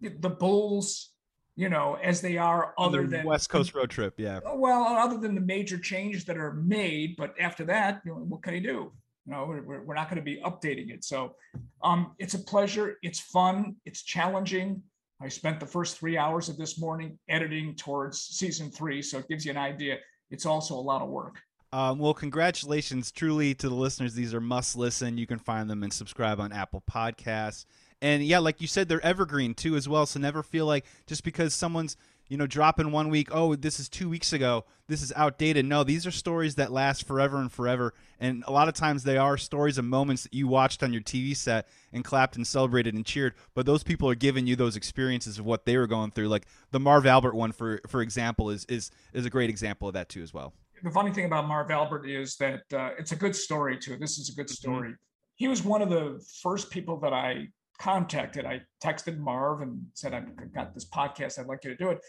the 0.00 0.30
Bulls 0.30 1.14
you 1.58 1.68
know, 1.68 1.98
as 2.00 2.20
they 2.20 2.38
are 2.38 2.72
other 2.78 3.04
than 3.04 3.26
West 3.26 3.50
Coast 3.50 3.74
road 3.74 3.90
trip. 3.90 4.14
Yeah. 4.16 4.38
Oh, 4.46 4.56
well, 4.56 4.84
other 4.84 5.18
than 5.18 5.34
the 5.34 5.40
major 5.40 5.76
changes 5.76 6.24
that 6.26 6.38
are 6.38 6.52
made, 6.52 7.16
but 7.16 7.34
after 7.40 7.64
that, 7.64 8.00
you 8.04 8.12
know, 8.12 8.18
what 8.18 8.44
can 8.44 8.54
he 8.54 8.60
do? 8.60 8.92
You 9.26 9.32
know, 9.32 9.44
we're, 9.44 9.82
we're 9.82 9.94
not 9.96 10.08
going 10.08 10.20
to 10.20 10.24
be 10.24 10.40
updating 10.46 10.90
it. 10.90 11.02
So 11.02 11.34
um, 11.82 12.14
it's 12.20 12.34
a 12.34 12.38
pleasure. 12.38 12.98
It's 13.02 13.18
fun. 13.18 13.74
It's 13.86 14.04
challenging. 14.04 14.80
I 15.20 15.26
spent 15.26 15.58
the 15.58 15.66
first 15.66 15.98
three 15.98 16.16
hours 16.16 16.48
of 16.48 16.56
this 16.56 16.78
morning 16.78 17.18
editing 17.28 17.74
towards 17.74 18.20
season 18.20 18.70
three. 18.70 19.02
So 19.02 19.18
it 19.18 19.28
gives 19.28 19.44
you 19.44 19.50
an 19.50 19.56
idea. 19.56 19.96
It's 20.30 20.46
also 20.46 20.76
a 20.76 20.80
lot 20.80 21.02
of 21.02 21.08
work. 21.08 21.40
Um, 21.72 21.98
well, 21.98 22.14
congratulations 22.14 23.10
truly 23.10 23.52
to 23.56 23.68
the 23.68 23.74
listeners. 23.74 24.14
These 24.14 24.32
are 24.32 24.40
must 24.40 24.76
listen. 24.76 25.18
You 25.18 25.26
can 25.26 25.40
find 25.40 25.68
them 25.68 25.82
and 25.82 25.92
subscribe 25.92 26.38
on 26.38 26.52
Apple 26.52 26.84
Podcasts. 26.88 27.66
And 28.00 28.24
yeah, 28.24 28.38
like 28.38 28.60
you 28.60 28.66
said, 28.66 28.88
they're 28.88 29.04
evergreen 29.04 29.54
too 29.54 29.76
as 29.76 29.88
well. 29.88 30.06
So 30.06 30.20
never 30.20 30.42
feel 30.42 30.66
like 30.66 30.84
just 31.06 31.24
because 31.24 31.54
someone's 31.54 31.96
you 32.28 32.36
know 32.36 32.46
dropping 32.46 32.92
one 32.92 33.08
week, 33.08 33.28
oh, 33.32 33.54
this 33.54 33.80
is 33.80 33.88
two 33.88 34.08
weeks 34.08 34.32
ago, 34.32 34.64
this 34.86 35.02
is 35.02 35.12
outdated. 35.16 35.64
No, 35.64 35.82
these 35.82 36.06
are 36.06 36.10
stories 36.10 36.54
that 36.56 36.70
last 36.70 37.06
forever 37.06 37.38
and 37.38 37.50
forever. 37.50 37.94
And 38.20 38.44
a 38.46 38.52
lot 38.52 38.68
of 38.68 38.74
times 38.74 39.02
they 39.02 39.16
are 39.16 39.36
stories 39.36 39.78
of 39.78 39.84
moments 39.84 40.24
that 40.24 40.34
you 40.34 40.46
watched 40.46 40.82
on 40.82 40.92
your 40.92 41.02
TV 41.02 41.36
set 41.36 41.66
and 41.92 42.04
clapped 42.04 42.36
and 42.36 42.46
celebrated 42.46 42.94
and 42.94 43.04
cheered. 43.04 43.34
But 43.54 43.66
those 43.66 43.82
people 43.82 44.08
are 44.08 44.14
giving 44.14 44.46
you 44.46 44.56
those 44.56 44.76
experiences 44.76 45.38
of 45.38 45.46
what 45.46 45.64
they 45.64 45.76
were 45.76 45.86
going 45.86 46.10
through. 46.10 46.28
Like 46.28 46.46
the 46.70 46.80
Marv 46.80 47.06
Albert 47.06 47.34
one, 47.34 47.52
for 47.52 47.80
for 47.88 48.02
example, 48.02 48.50
is 48.50 48.64
is 48.66 48.90
is 49.12 49.26
a 49.26 49.30
great 49.30 49.50
example 49.50 49.88
of 49.88 49.94
that 49.94 50.08
too 50.08 50.22
as 50.22 50.32
well. 50.32 50.52
The 50.82 50.90
funny 50.90 51.12
thing 51.12 51.24
about 51.24 51.48
Marv 51.48 51.70
Albert 51.72 52.06
is 52.06 52.36
that 52.36 52.62
uh, 52.72 52.90
it's 52.98 53.10
a 53.10 53.16
good 53.16 53.34
story 53.34 53.78
too. 53.78 53.96
This 53.96 54.18
is 54.18 54.28
a 54.28 54.34
good 54.34 54.46
mm-hmm. 54.46 54.54
story. 54.54 54.88
Mm-hmm. 54.90 55.02
He 55.36 55.48
was 55.48 55.64
one 55.64 55.82
of 55.82 55.90
the 55.90 56.20
first 56.42 56.70
people 56.70 56.98
that 57.00 57.12
I 57.12 57.48
contacted. 57.78 58.44
I 58.44 58.62
texted 58.82 59.18
Marv 59.18 59.62
and 59.62 59.86
said, 59.94 60.14
I've 60.14 60.52
got 60.52 60.74
this 60.74 60.88
podcast. 60.88 61.38
I'd 61.38 61.46
like 61.46 61.64
you 61.64 61.70
to 61.70 61.76
do 61.76 61.90
it. 61.90 62.00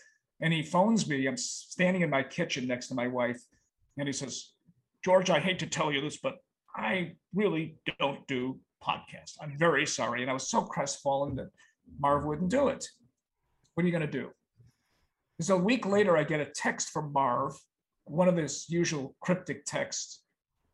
And 0.41 0.53
he 0.53 0.63
phones 0.63 1.07
me. 1.07 1.27
I'm 1.27 1.37
standing 1.37 2.01
in 2.01 2.09
my 2.09 2.23
kitchen 2.23 2.67
next 2.67 2.87
to 2.87 2.95
my 2.95 3.07
wife. 3.07 3.41
And 3.97 4.07
he 4.07 4.13
says, 4.13 4.53
George, 5.03 5.29
I 5.29 5.39
hate 5.39 5.59
to 5.59 5.67
tell 5.67 5.91
you 5.91 6.01
this, 6.01 6.17
but 6.17 6.35
I 6.75 7.13
really 7.33 7.77
don't 7.99 8.25
do 8.27 8.59
podcasts. 8.83 9.35
I'm 9.41 9.57
very 9.57 9.85
sorry. 9.85 10.21
And 10.21 10.29
I 10.29 10.33
was 10.33 10.49
so 10.49 10.61
crestfallen 10.61 11.35
that 11.35 11.49
Marv 11.99 12.25
wouldn't 12.25 12.51
do 12.51 12.69
it. 12.69 12.85
What 13.73 13.83
are 13.83 13.87
you 13.87 13.91
going 13.91 14.09
to 14.09 14.11
do? 14.11 14.29
So 15.41 15.55
a 15.55 15.61
week 15.61 15.85
later, 15.85 16.17
I 16.17 16.23
get 16.23 16.39
a 16.39 16.45
text 16.45 16.89
from 16.89 17.13
Marv 17.13 17.53
one 18.09 18.27
of 18.27 18.35
his 18.35 18.67
usual 18.69 19.15
cryptic 19.21 19.65
texts. 19.65 20.23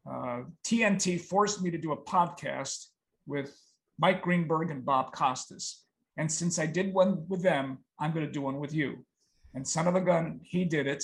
Uh, 0.10 0.44
TNT 0.66 1.20
forced 1.20 1.62
me 1.62 1.70
to 1.70 1.78
do 1.78 1.92
a 1.92 1.98
podcast 1.98 2.86
with 3.28 3.56
Mike 3.98 4.22
Greenberg 4.22 4.72
and 4.72 4.86
Bob 4.86 5.12
Costas. 5.14 5.84
And 6.18 6.32
since 6.32 6.60
I 6.60 6.66
did 6.66 6.94
one 6.94 7.26
with 7.28 7.42
them, 7.42 7.80
I'm 8.00 8.12
going 8.14 8.26
to 8.26 8.32
do 8.32 8.42
one 8.42 8.60
with 8.60 8.74
you. 8.74 9.06
And 9.54 9.68
son 9.68 9.88
of 9.88 9.96
a 9.96 10.02
gun, 10.02 10.40
he 10.44 10.66
did 10.66 10.88
it. 10.88 11.04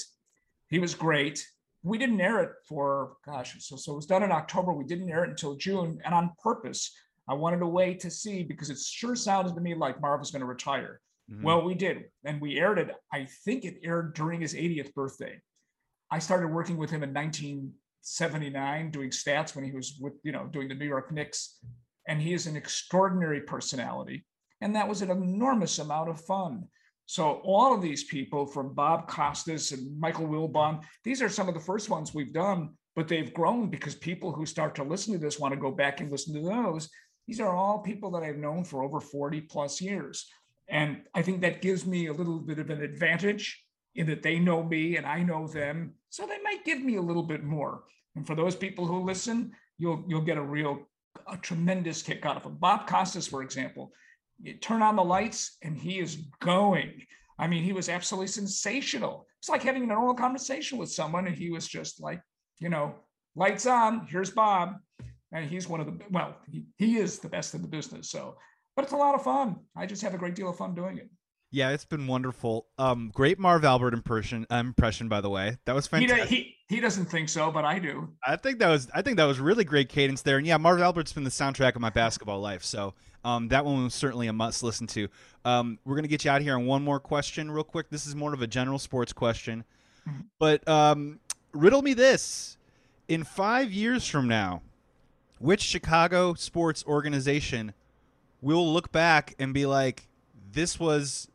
He 0.70 0.80
was 0.80 0.96
great. 0.96 1.46
We 1.84 1.98
didn't 1.98 2.22
air 2.22 2.42
it 2.44 2.52
for, 2.68 3.18
gosh, 3.26 3.56
so, 3.60 3.76
so 3.76 3.94
it 3.94 3.96
was 3.96 4.06
done 4.06 4.24
in 4.24 4.32
October. 4.32 4.72
We 4.74 4.84
didn't 4.84 5.10
air 5.10 5.24
it 5.24 5.32
until 5.32 5.56
June. 5.56 6.00
And 6.06 6.14
on 6.14 6.32
purpose, 6.42 6.96
I 7.28 7.34
wanted 7.34 7.60
to 7.60 7.68
wait 7.68 8.00
to 8.02 8.12
see 8.12 8.44
because 8.44 8.70
it 8.70 8.78
sure 8.78 9.16
sounded 9.16 9.56
to 9.56 9.62
me 9.62 9.74
like 9.74 10.02
Marv 10.02 10.20
was 10.20 10.32
going 10.32 10.42
to 10.42 10.46
retire. 10.46 11.00
Mm-hmm. 11.32 11.44
Well, 11.44 11.64
we 11.64 11.76
did. 11.76 12.06
And 12.26 12.42
we 12.42 12.60
aired 12.60 12.78
it. 12.78 12.92
I 13.12 13.28
think 13.46 13.66
it 13.66 13.80
aired 13.84 14.14
during 14.16 14.42
his 14.42 14.54
80th 14.54 14.94
birthday. 14.94 15.42
I 16.10 16.20
started 16.20 16.48
working 16.48 16.78
with 16.78 16.90
him 16.90 17.04
in 17.04 17.14
1979, 17.14 18.92
doing 18.92 19.10
stats 19.10 19.56
when 19.56 19.64
he 19.64 19.72
was 19.72 19.98
with, 20.00 20.14
you 20.24 20.34
know, 20.34 20.48
doing 20.48 20.68
the 20.68 20.76
New 20.76 20.86
York 20.86 21.12
Knicks. 21.12 21.58
And 22.08 22.22
he 22.22 22.34
is 22.34 22.48
an 22.48 22.56
extraordinary 22.56 23.42
personality. 23.42 24.26
And 24.62 24.76
that 24.76 24.88
was 24.88 25.02
an 25.02 25.12
enormous 25.12 25.80
amount 25.80 26.10
of 26.10 26.22
fun. 26.22 26.68
So 27.06 27.42
all 27.44 27.74
of 27.74 27.82
these 27.82 28.06
people 28.06 28.46
from 28.46 28.74
Bob 28.74 29.08
Costas 29.08 29.72
and 29.72 30.00
Michael 30.00 30.28
Wilbon, 30.28 30.84
these 31.04 31.22
are 31.22 31.30
some 31.30 31.48
of 31.48 31.54
the 31.54 31.60
first 31.60 31.90
ones 31.90 32.14
we've 32.14 32.34
done, 32.34 32.70
but 32.96 33.08
they've 33.08 33.34
grown 33.34 33.70
because 33.70 33.96
people 33.96 34.32
who 34.32 34.46
start 34.46 34.76
to 34.76 34.84
listen 34.84 35.14
to 35.14 35.20
this 35.20 35.40
want 35.40 35.54
to 35.54 35.60
go 35.60 35.72
back 35.72 36.00
and 36.00 36.12
listen 36.12 36.34
to 36.36 36.42
those. 36.42 36.90
These 37.28 37.40
are 37.40 37.54
all 37.54 37.80
people 37.80 38.12
that 38.12 38.24
I've 38.24 38.38
known 38.38 38.64
for 38.64 38.84
over 38.84 39.00
40 39.00 39.42
plus 39.42 39.82
years. 39.82 40.26
And 40.70 41.02
I 41.14 41.22
think 41.22 41.42
that 41.42 41.62
gives 41.62 41.86
me 41.86 42.08
a 42.08 42.14
little 42.14 42.40
bit 42.40 42.60
of 42.60 42.70
an 42.70 42.82
advantage 42.82 43.62
in 43.96 44.08
that 44.08 44.24
they 44.24 44.40
know 44.40 44.64
me 44.64 44.96
and 44.96 45.06
I 45.06 45.22
know 45.22 45.48
them. 45.48 45.94
So 46.10 46.26
they 46.26 46.42
might 46.42 46.64
give 46.64 46.82
me 46.82 46.96
a 46.96 47.02
little 47.02 47.24
bit 47.24 47.44
more. 47.44 47.84
And 48.16 48.26
for 48.26 48.36
those 48.36 48.56
people 48.56 48.86
who 48.86 49.04
listen, 49.04 49.52
you'll 49.78 50.04
you'll 50.08 50.22
get 50.22 50.38
a 50.38 50.42
real 50.42 50.88
a 51.28 51.38
tremendous 51.38 52.02
kick 52.02 52.26
out 52.26 52.38
of 52.38 52.44
them. 52.44 52.58
Bob 52.60 52.88
Costas, 52.88 53.28
for 53.28 53.42
example, 53.44 53.92
you 54.42 54.54
turn 54.54 54.82
on 54.82 54.96
the 54.96 55.04
lights 55.04 55.58
and 55.62 55.78
he 55.78 56.00
is 56.00 56.18
going. 56.42 57.06
I 57.38 57.48
mean, 57.48 57.64
he 57.64 57.74
was 57.74 57.90
absolutely 57.90 58.28
sensational. 58.28 59.26
It's 59.40 59.50
like 59.50 59.64
having 59.64 59.84
a 59.84 59.88
normal 59.88 60.14
conversation 60.14 60.78
with 60.78 60.92
someone, 60.92 61.28
and 61.28 61.36
he 61.36 61.50
was 61.50 61.68
just 61.68 62.00
like, 62.02 62.22
you 62.60 62.70
know, 62.70 62.96
lights 63.36 63.66
on. 63.66 64.08
Here's 64.08 64.30
Bob, 64.30 64.76
and 65.32 65.50
he's 65.50 65.68
one 65.68 65.80
of 65.80 65.88
the 65.88 66.00
well, 66.12 66.36
he, 66.50 66.66
he 66.78 66.98
is 66.98 67.20
the 67.20 67.30
best 67.30 67.56
in 67.56 67.62
the 67.62 67.68
business. 67.68 68.10
So, 68.10 68.36
but 68.76 68.84
it's 68.84 68.94
a 68.94 68.98
lot 68.98 69.16
of 69.16 69.24
fun. 69.24 69.56
I 69.76 69.88
just 69.88 70.04
have 70.04 70.14
a 70.14 70.20
great 70.20 70.36
deal 70.36 70.50
of 70.50 70.58
fun 70.58 70.76
doing 70.76 70.98
it. 70.98 71.10
Yeah, 71.54 71.72
it's 71.72 71.84
been 71.84 72.08
wonderful. 72.08 72.66
Um, 72.78 73.12
great 73.14 73.38
Marv 73.38 73.66
Albert 73.66 73.94
impression. 73.94 74.48
Uh, 74.50 74.56
impression, 74.56 75.10
by 75.10 75.20
the 75.20 75.30
way, 75.30 75.58
that 75.66 75.76
was 75.76 75.86
fantastic. 75.86 76.30
He, 76.30 76.36
he, 76.36 76.76
he 76.76 76.80
doesn't 76.80 77.08
think 77.08 77.28
so, 77.28 77.52
but 77.52 77.66
I 77.66 77.78
do. 77.78 78.08
I 78.26 78.38
think 78.38 78.60
that 78.60 78.70
was 78.70 78.90
I 78.94 79.02
think 79.02 79.18
that 79.18 79.26
was 79.26 79.38
really 79.38 79.66
great 79.66 79.90
cadence 79.90 80.22
there. 80.22 80.38
And 80.38 80.48
yeah, 80.48 80.56
Marv 80.56 80.80
Albert's 80.80 81.12
been 81.12 81.26
the 81.26 81.30
soundtrack 81.30 81.76
of 81.76 81.82
my 81.82 81.90
basketball 81.90 82.40
life, 82.40 82.64
so 82.64 82.94
um, 83.26 83.50
that 83.50 83.66
one 83.66 83.84
was 83.84 83.94
certainly 83.94 84.28
a 84.28 84.34
must 84.34 84.64
listen 84.64 84.88
to. 84.88 85.10
Um, 85.44 85.78
we're 85.84 85.96
gonna 85.96 86.08
get 86.08 86.24
you 86.24 86.32
out 86.32 86.38
of 86.38 86.44
here 86.44 86.56
on 86.56 86.66
one 86.66 86.84
more 86.84 87.02
question, 87.02 87.52
real 87.52 87.66
quick. 87.66 87.90
This 87.90 88.08
is 88.08 88.16
more 88.16 88.34
of 88.34 88.42
a 88.42 88.48
general 88.48 88.80
sports 88.80 89.12
question, 89.12 89.66
mm-hmm. 90.08 90.22
but 90.40 90.66
um, 90.70 91.20
riddle 91.52 91.82
me 91.82 91.94
this: 91.94 92.58
In 93.10 93.26
five 93.26 93.74
years 93.74 94.08
from 94.08 94.30
now, 94.30 94.62
which 95.40 95.60
Chicago 95.60 96.34
sports 96.34 96.86
organization 96.88 97.74
will 98.42 98.72
look 98.72 98.94
back 98.94 99.36
and 99.38 99.54
be 99.54 99.66
like, 99.66 100.08
"This 100.54 100.80
was 100.80 101.28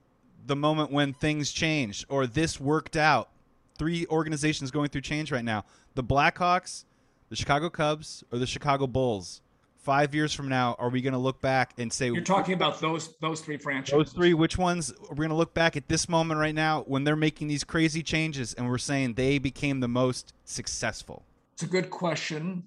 the 0.46 0.56
moment 0.56 0.90
when 0.90 1.12
things 1.12 1.52
changed 1.52 2.06
or 2.08 2.26
this 2.26 2.60
worked 2.60 2.96
out. 2.96 3.30
Three 3.78 4.06
organizations 4.06 4.70
going 4.70 4.88
through 4.88 5.02
change 5.02 5.30
right 5.30 5.44
now 5.44 5.64
the 5.94 6.04
Blackhawks, 6.04 6.84
the 7.28 7.36
Chicago 7.36 7.68
Cubs, 7.68 8.24
or 8.32 8.38
the 8.38 8.46
Chicago 8.46 8.86
Bulls. 8.86 9.42
Five 9.78 10.14
years 10.14 10.32
from 10.32 10.48
now, 10.48 10.74
are 10.80 10.88
we 10.88 11.00
going 11.00 11.12
to 11.12 11.18
look 11.18 11.40
back 11.40 11.72
and 11.78 11.92
say 11.92 12.06
you're 12.06 12.20
talking 12.22 12.54
about 12.54 12.80
those 12.80 13.16
those 13.20 13.40
three 13.40 13.56
franchises? 13.56 13.92
Those 13.92 14.12
three. 14.12 14.34
Which 14.34 14.58
ones 14.58 14.90
are 14.90 15.14
we 15.14 15.18
going 15.18 15.30
to 15.30 15.36
look 15.36 15.54
back 15.54 15.76
at 15.76 15.88
this 15.88 16.08
moment 16.08 16.40
right 16.40 16.54
now 16.54 16.82
when 16.88 17.04
they're 17.04 17.14
making 17.14 17.48
these 17.48 17.62
crazy 17.62 18.02
changes 18.02 18.52
and 18.54 18.68
we're 18.68 18.78
saying 18.78 19.14
they 19.14 19.38
became 19.38 19.80
the 19.80 19.88
most 19.88 20.32
successful? 20.44 21.22
It's 21.52 21.62
a 21.62 21.68
good 21.68 21.90
question. 21.90 22.64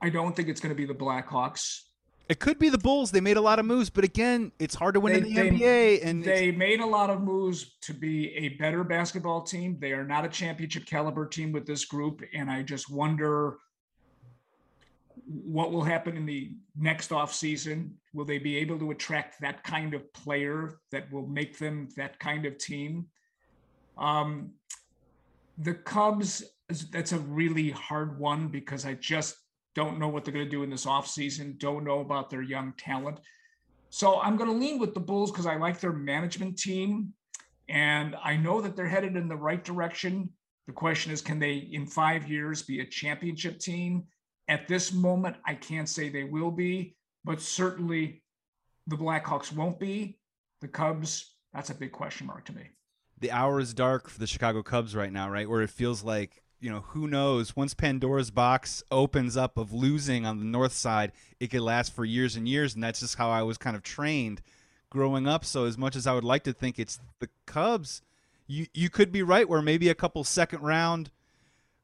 I 0.00 0.10
don't 0.10 0.36
think 0.36 0.48
it's 0.48 0.60
going 0.60 0.74
to 0.74 0.76
be 0.76 0.86
the 0.86 0.94
Blackhawks. 0.94 1.80
It 2.28 2.40
could 2.40 2.58
be 2.58 2.70
the 2.70 2.78
Bulls. 2.78 3.10
They 3.10 3.20
made 3.20 3.36
a 3.36 3.40
lot 3.40 3.58
of 3.58 3.66
moves, 3.66 3.90
but 3.90 4.02
again, 4.02 4.50
it's 4.58 4.74
hard 4.74 4.94
to 4.94 5.00
win 5.00 5.12
they, 5.12 5.18
in 5.18 5.34
the 5.34 5.34
they, 5.34 5.50
NBA. 5.50 6.04
And 6.04 6.24
they 6.24 6.50
made 6.50 6.80
a 6.80 6.86
lot 6.86 7.10
of 7.10 7.20
moves 7.20 7.76
to 7.82 7.92
be 7.92 8.34
a 8.34 8.50
better 8.50 8.82
basketball 8.82 9.42
team. 9.42 9.76
They 9.78 9.92
are 9.92 10.04
not 10.04 10.24
a 10.24 10.28
championship 10.28 10.86
caliber 10.86 11.26
team 11.26 11.52
with 11.52 11.66
this 11.66 11.84
group, 11.84 12.22
and 12.32 12.50
I 12.50 12.62
just 12.62 12.90
wonder 12.90 13.58
what 15.26 15.70
will 15.72 15.82
happen 15.82 16.16
in 16.16 16.24
the 16.24 16.52
next 16.76 17.12
off 17.12 17.32
season. 17.32 17.94
Will 18.14 18.24
they 18.24 18.38
be 18.38 18.56
able 18.56 18.78
to 18.78 18.90
attract 18.90 19.40
that 19.40 19.62
kind 19.62 19.92
of 19.92 20.10
player 20.14 20.78
that 20.92 21.12
will 21.12 21.26
make 21.26 21.58
them 21.58 21.88
that 21.96 22.18
kind 22.20 22.46
of 22.46 22.56
team? 22.56 23.06
Um, 23.98 24.52
the 25.58 25.74
Cubs, 25.74 26.42
that's 26.90 27.12
a 27.12 27.18
really 27.18 27.70
hard 27.70 28.18
one 28.18 28.48
because 28.48 28.86
I 28.86 28.94
just 28.94 29.36
don't 29.74 29.98
know 29.98 30.08
what 30.08 30.24
they're 30.24 30.34
going 30.34 30.46
to 30.46 30.50
do 30.50 30.62
in 30.62 30.70
this 30.70 30.86
offseason, 30.86 31.58
don't 31.58 31.84
know 31.84 32.00
about 32.00 32.30
their 32.30 32.42
young 32.42 32.72
talent. 32.78 33.18
So 33.90 34.20
I'm 34.20 34.36
going 34.36 34.50
to 34.50 34.56
lean 34.56 34.78
with 34.78 34.94
the 34.94 35.00
Bulls 35.00 35.30
because 35.30 35.46
I 35.46 35.56
like 35.56 35.80
their 35.80 35.92
management 35.92 36.58
team 36.58 37.12
and 37.68 38.16
I 38.22 38.36
know 38.36 38.60
that 38.60 38.76
they're 38.76 38.88
headed 38.88 39.16
in 39.16 39.28
the 39.28 39.36
right 39.36 39.62
direction. 39.62 40.28
The 40.66 40.72
question 40.72 41.12
is, 41.12 41.20
can 41.20 41.38
they, 41.38 41.68
in 41.72 41.86
five 41.86 42.28
years, 42.28 42.62
be 42.62 42.80
a 42.80 42.86
championship 42.86 43.58
team? 43.58 44.04
At 44.48 44.68
this 44.68 44.92
moment, 44.92 45.36
I 45.46 45.54
can't 45.54 45.88
say 45.88 46.08
they 46.08 46.24
will 46.24 46.50
be, 46.50 46.96
but 47.24 47.40
certainly 47.40 48.22
the 48.86 48.96
Blackhawks 48.96 49.52
won't 49.52 49.78
be. 49.78 50.18
The 50.60 50.68
Cubs, 50.68 51.36
that's 51.52 51.70
a 51.70 51.74
big 51.74 51.92
question 51.92 52.26
mark 52.26 52.44
to 52.46 52.54
me. 52.54 52.62
The 53.20 53.30
hour 53.30 53.60
is 53.60 53.72
dark 53.72 54.08
for 54.08 54.18
the 54.18 54.26
Chicago 54.26 54.62
Cubs 54.62 54.94
right 54.94 55.12
now, 55.12 55.30
right? 55.30 55.48
Where 55.48 55.62
it 55.62 55.70
feels 55.70 56.02
like 56.02 56.42
you 56.64 56.70
know, 56.70 56.80
who 56.80 57.06
knows? 57.06 57.54
Once 57.54 57.74
Pandora's 57.74 58.30
box 58.30 58.82
opens 58.90 59.36
up 59.36 59.58
of 59.58 59.74
losing 59.74 60.24
on 60.24 60.38
the 60.38 60.46
north 60.46 60.72
side, 60.72 61.12
it 61.38 61.48
could 61.48 61.60
last 61.60 61.94
for 61.94 62.06
years 62.06 62.36
and 62.36 62.48
years, 62.48 62.74
and 62.74 62.82
that's 62.82 63.00
just 63.00 63.18
how 63.18 63.30
I 63.30 63.42
was 63.42 63.58
kind 63.58 63.76
of 63.76 63.82
trained 63.82 64.40
growing 64.88 65.28
up. 65.28 65.44
So 65.44 65.66
as 65.66 65.76
much 65.76 65.94
as 65.94 66.06
I 66.06 66.14
would 66.14 66.24
like 66.24 66.42
to 66.44 66.54
think 66.54 66.78
it's 66.78 67.00
the 67.18 67.28
Cubs, 67.44 68.00
you 68.46 68.66
you 68.72 68.88
could 68.88 69.12
be 69.12 69.22
right 69.22 69.46
where 69.46 69.60
maybe 69.60 69.90
a 69.90 69.94
couple 69.94 70.24
second 70.24 70.62
round 70.62 71.10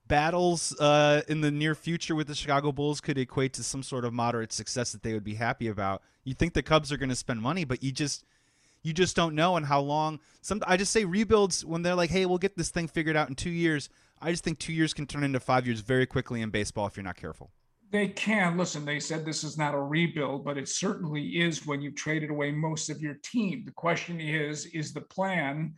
battles 0.09 0.75
uh, 0.81 1.21
in 1.29 1.43
the 1.43 1.51
near 1.51 1.75
future 1.75 2.15
with 2.15 2.27
the 2.27 2.35
Chicago 2.35 2.73
Bulls 2.73 3.03
could 3.03 3.19
equate 3.19 3.53
to 3.55 3.63
some 3.63 3.83
sort 3.83 4.07
of 4.07 4.15
moderate 4.15 4.51
success 4.51 4.93
that 4.93 5.03
they 5.03 5.13
would 5.13 5.23
be 5.23 5.35
happy 5.35 5.69
about. 5.69 6.01
You 6.25 6.33
think 6.33 6.55
the 6.55 6.63
Cubs 6.63 6.91
are 6.91 6.97
going 6.97 7.11
to 7.11 7.17
spend 7.17 7.43
money, 7.43 7.65
but 7.67 7.83
you 7.83 7.93
just 7.93 8.25
you 8.83 8.95
just 8.95 9.15
don't 9.15 9.35
know 9.35 9.57
and 9.57 9.67
how 9.67 9.81
long. 9.81 10.21
Some 10.41 10.63
I 10.67 10.79
just 10.79 10.91
say 10.91 11.05
rebuilds 11.05 11.67
when 11.67 11.83
they're 11.83 11.95
like, 11.95 12.09
hey, 12.09 12.25
we'll 12.25 12.39
get 12.39 12.57
this 12.57 12.71
thing 12.71 12.89
figured 12.89 13.15
out 13.15 13.29
in 13.29 13.35
two 13.35 13.51
years. 13.51 13.91
I 14.21 14.31
just 14.31 14.45
think 14.45 14.59
two 14.59 14.73
years 14.73 14.93
can 14.93 15.07
turn 15.07 15.25
into 15.25 15.41
five 15.41 15.67
years 15.67 15.81
very 15.81 16.07
quickly 16.07 16.43
in 16.43 16.51
baseball 16.51 16.87
if 16.87 16.97
you're 16.97 17.05
not 17.05 17.17
careful. 17.17 17.51
They 17.91 18.09
can. 18.09 18.57
Listen, 18.57 18.85
they 18.85 19.01
said 19.01 19.25
this 19.25 19.43
is 19.43 19.59
not 19.59 19.75
a 19.75 19.81
rebuild, 19.81 20.45
but 20.45 20.59
it 20.59 20.69
certainly 20.69 21.41
is 21.41 21.67
when 21.67 21.81
you've 21.81 21.97
traded 21.97 22.31
away 22.31 22.53
most 22.53 22.89
of 22.89 23.01
your 23.01 23.15
team. 23.25 23.65
The 23.65 23.73
question 23.73 24.21
is, 24.21 24.67
is 24.67 24.93
the 24.93 25.01
plan 25.01 25.75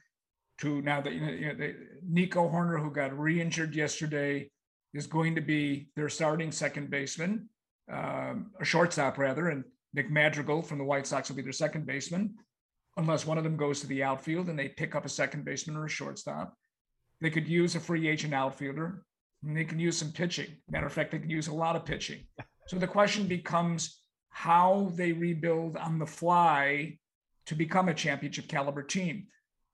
to 0.59 0.83
now 0.83 1.01
that 1.01 1.13
you 1.13 1.21
know, 1.21 1.73
Nico 2.07 2.49
Hoerner, 2.49 2.83
who 2.83 2.91
got 2.91 3.19
re-injured 3.19 3.75
yesterday, 3.75 4.51
is 4.93 5.07
going 5.07 5.35
to 5.35 5.41
be 5.41 5.89
their 5.97 6.11
starting 6.11 6.53
second 6.53 6.91
baseman, 6.91 7.49
um, 7.91 8.51
a 8.61 8.65
shortstop 8.65 9.17
rather, 9.17 9.49
and 9.49 9.65
Nick 9.95 10.11
Madrigal 10.11 10.63
from 10.63 10.79
the 10.79 10.85
White 10.85 11.07
Sox 11.07 11.29
will 11.29 11.37
be 11.37 11.43
their 11.43 11.53
second 11.53 11.87
baseman, 11.87 12.35
unless 12.99 13.27
one 13.27 13.39
of 13.39 13.45
them 13.45 13.57
goes 13.57 13.81
to 13.81 13.87
the 13.87 14.03
outfield 14.03 14.49
and 14.49 14.59
they 14.59 14.69
pick 14.69 14.95
up 14.95 15.07
a 15.07 15.09
second 15.09 15.45
baseman 15.45 15.77
or 15.77 15.87
a 15.87 15.89
shortstop. 15.89 16.55
They 17.23 17.31
could 17.31 17.47
use 17.47 17.77
a 17.77 17.81
free 17.81 18.09
agent 18.09 18.35
outfielder. 18.35 19.05
And 19.45 19.57
they 19.57 19.65
can 19.65 19.79
use 19.79 19.97
some 19.97 20.13
pitching. 20.13 20.49
Matter 20.69 20.87
of 20.87 20.93
fact, 20.93 21.13
they 21.13 21.19
can 21.19 21.31
use 21.31 21.49
a 21.49 21.55
lot 21.55 21.77
of 21.77 21.85
pitching. 21.85 22.21
So 22.67 22.79
the 22.79 22.87
question 22.87 23.27
becomes 23.27 24.03
how 24.31 24.93
they 24.95 25.13
rebuild 25.13 25.77
on 25.77 25.99
the 25.99 26.07
fly 26.07 26.99
to 27.47 27.55
become 27.55 27.89
a 27.89 27.95
championship 27.95 28.49
caliber 28.49 28.83
team. 28.83 29.27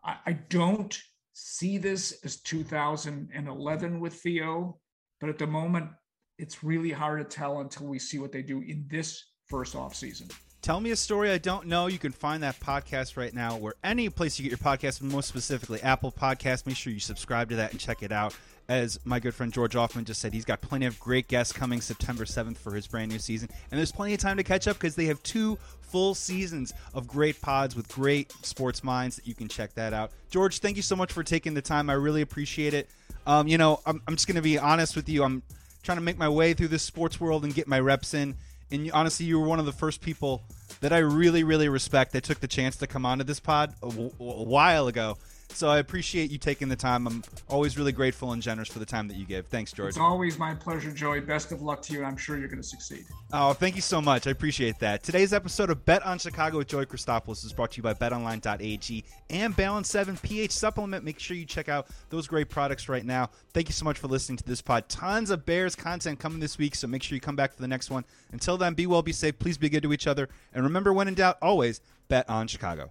I, 0.04 0.16
I 0.26 0.32
don't 0.32 0.96
see 1.32 1.78
this 1.78 2.18
as 2.24 2.40
2011 2.40 4.00
with 4.00 4.14
Theo, 4.14 4.78
but 5.20 5.30
at 5.30 5.38
the 5.38 5.46
moment, 5.46 5.90
it's 6.38 6.64
really 6.64 6.90
hard 6.90 7.18
to 7.18 7.36
tell 7.36 7.60
until 7.60 7.86
we 7.86 7.98
see 7.98 8.18
what 8.18 8.32
they 8.32 8.42
do 8.42 8.60
in 8.60 8.86
this 8.88 9.22
first 9.48 9.74
off 9.74 9.94
season. 9.94 10.28
Tell 10.60 10.80
me 10.80 10.90
a 10.90 10.96
story 10.96 11.30
I 11.30 11.38
don't 11.38 11.66
know. 11.66 11.86
You 11.86 11.98
can 11.98 12.12
find 12.12 12.42
that 12.42 12.58
podcast 12.60 13.16
right 13.16 13.32
now 13.32 13.56
where 13.56 13.74
any 13.84 14.08
place 14.08 14.38
you 14.38 14.42
get 14.42 14.50
your 14.50 14.58
podcast, 14.58 15.00
most 15.00 15.28
specifically 15.28 15.80
Apple 15.82 16.12
Podcast. 16.12 16.66
Make 16.66 16.76
sure 16.76 16.92
you 16.92 17.00
subscribe 17.00 17.48
to 17.50 17.56
that 17.56 17.70
and 17.70 17.80
check 17.80 18.02
it 18.02 18.12
out. 18.12 18.34
as 18.68 19.00
my 19.06 19.18
good 19.18 19.34
friend 19.34 19.50
George 19.52 19.72
Ofman 19.72 20.04
just 20.04 20.20
said, 20.20 20.34
he's 20.34 20.44
got 20.44 20.60
plenty 20.60 20.84
of 20.84 21.00
great 21.00 21.26
guests 21.26 21.54
coming 21.54 21.80
September 21.80 22.24
7th 22.24 22.58
for 22.58 22.74
his 22.74 22.86
brand 22.86 23.10
new 23.10 23.18
season. 23.18 23.48
And 23.70 23.78
there's 23.78 23.92
plenty 23.92 24.12
of 24.12 24.20
time 24.20 24.36
to 24.36 24.42
catch 24.42 24.68
up 24.68 24.76
because 24.76 24.94
they 24.94 25.06
have 25.06 25.22
two 25.22 25.56
full 25.80 26.14
seasons 26.14 26.74
of 26.92 27.06
great 27.06 27.40
pods 27.40 27.74
with 27.74 27.88
great 27.88 28.30
sports 28.42 28.84
minds 28.84 29.16
that 29.16 29.26
you 29.26 29.34
can 29.34 29.48
check 29.48 29.72
that 29.74 29.94
out. 29.94 30.10
George, 30.28 30.58
thank 30.58 30.76
you 30.76 30.82
so 30.82 30.96
much 30.96 31.12
for 31.12 31.22
taking 31.22 31.54
the 31.54 31.62
time. 31.62 31.88
I 31.88 31.94
really 31.94 32.20
appreciate 32.20 32.74
it. 32.74 32.90
Um, 33.26 33.48
you 33.48 33.56
know, 33.56 33.80
I'm, 33.86 34.02
I'm 34.06 34.16
just 34.16 34.26
going 34.26 34.36
to 34.36 34.42
be 34.42 34.58
honest 34.58 34.96
with 34.96 35.08
you. 35.08 35.24
I'm 35.24 35.42
trying 35.82 35.96
to 35.96 36.04
make 36.04 36.18
my 36.18 36.28
way 36.28 36.52
through 36.52 36.68
this 36.68 36.82
sports 36.82 37.18
world 37.18 37.44
and 37.44 37.54
get 37.54 37.68
my 37.68 37.80
reps 37.80 38.12
in. 38.12 38.36
And 38.70 38.90
honestly, 38.92 39.26
you 39.26 39.40
were 39.40 39.46
one 39.46 39.58
of 39.58 39.66
the 39.66 39.72
first 39.72 40.00
people 40.00 40.42
that 40.80 40.92
I 40.92 40.98
really, 40.98 41.42
really 41.44 41.68
respect 41.68 42.12
that 42.12 42.24
took 42.24 42.40
the 42.40 42.48
chance 42.48 42.76
to 42.76 42.86
come 42.86 43.06
onto 43.06 43.24
this 43.24 43.40
pod 43.40 43.74
a, 43.82 43.88
w- 43.88 44.10
a 44.20 44.44
while 44.44 44.88
ago. 44.88 45.16
So 45.50 45.68
I 45.68 45.78
appreciate 45.78 46.30
you 46.30 46.38
taking 46.38 46.68
the 46.68 46.76
time. 46.76 47.06
I'm 47.06 47.24
always 47.48 47.76
really 47.76 47.90
grateful 47.90 48.32
and 48.32 48.40
generous 48.40 48.68
for 48.68 48.78
the 48.78 48.86
time 48.86 49.08
that 49.08 49.16
you 49.16 49.24
give. 49.24 49.46
Thanks, 49.46 49.72
George. 49.72 49.88
It's 49.88 49.98
always 49.98 50.38
my 50.38 50.54
pleasure, 50.54 50.92
Joey. 50.92 51.20
Best 51.20 51.50
of 51.52 51.62
luck 51.62 51.82
to 51.82 51.92
you. 51.92 52.04
I'm 52.04 52.16
sure 52.16 52.38
you're 52.38 52.48
going 52.48 52.62
to 52.62 52.66
succeed. 52.68 53.06
Oh, 53.32 53.54
thank 53.54 53.74
you 53.74 53.82
so 53.82 54.00
much. 54.00 54.26
I 54.26 54.30
appreciate 54.30 54.78
that. 54.80 55.02
Today's 55.02 55.32
episode 55.32 55.70
of 55.70 55.84
Bet 55.84 56.04
on 56.04 56.18
Chicago 56.18 56.58
with 56.58 56.68
Joey 56.68 56.86
Christopoulos 56.86 57.44
is 57.44 57.52
brought 57.52 57.72
to 57.72 57.78
you 57.78 57.82
by 57.82 57.94
BetOnline.ag 57.94 59.04
and 59.30 59.56
Balance 59.56 59.88
7 59.88 60.16
pH 60.18 60.52
Supplement. 60.52 61.04
Make 61.04 61.18
sure 61.18 61.36
you 61.36 61.44
check 61.44 61.68
out 61.68 61.88
those 62.10 62.26
great 62.28 62.48
products 62.48 62.88
right 62.88 63.04
now. 63.04 63.30
Thank 63.52 63.68
you 63.68 63.72
so 63.72 63.84
much 63.84 63.98
for 63.98 64.06
listening 64.06 64.36
to 64.38 64.44
this 64.44 64.62
pod. 64.62 64.88
Tons 64.88 65.30
of 65.30 65.44
Bears 65.44 65.74
content 65.74 66.20
coming 66.20 66.40
this 66.40 66.58
week, 66.58 66.74
so 66.74 66.86
make 66.86 67.02
sure 67.02 67.16
you 67.16 67.20
come 67.20 67.36
back 67.36 67.52
for 67.52 67.62
the 67.62 67.68
next 67.68 67.90
one. 67.90 68.04
Until 68.32 68.58
then, 68.58 68.74
be 68.74 68.86
well, 68.86 69.02
be 69.02 69.12
safe. 69.12 69.38
Please 69.38 69.58
be 69.58 69.68
good 69.68 69.82
to 69.82 69.92
each 69.92 70.06
other. 70.06 70.28
And 70.54 70.62
remember, 70.62 70.92
when 70.92 71.08
in 71.08 71.14
doubt, 71.14 71.38
always 71.42 71.80
bet 72.08 72.28
on 72.28 72.46
Chicago. 72.46 72.90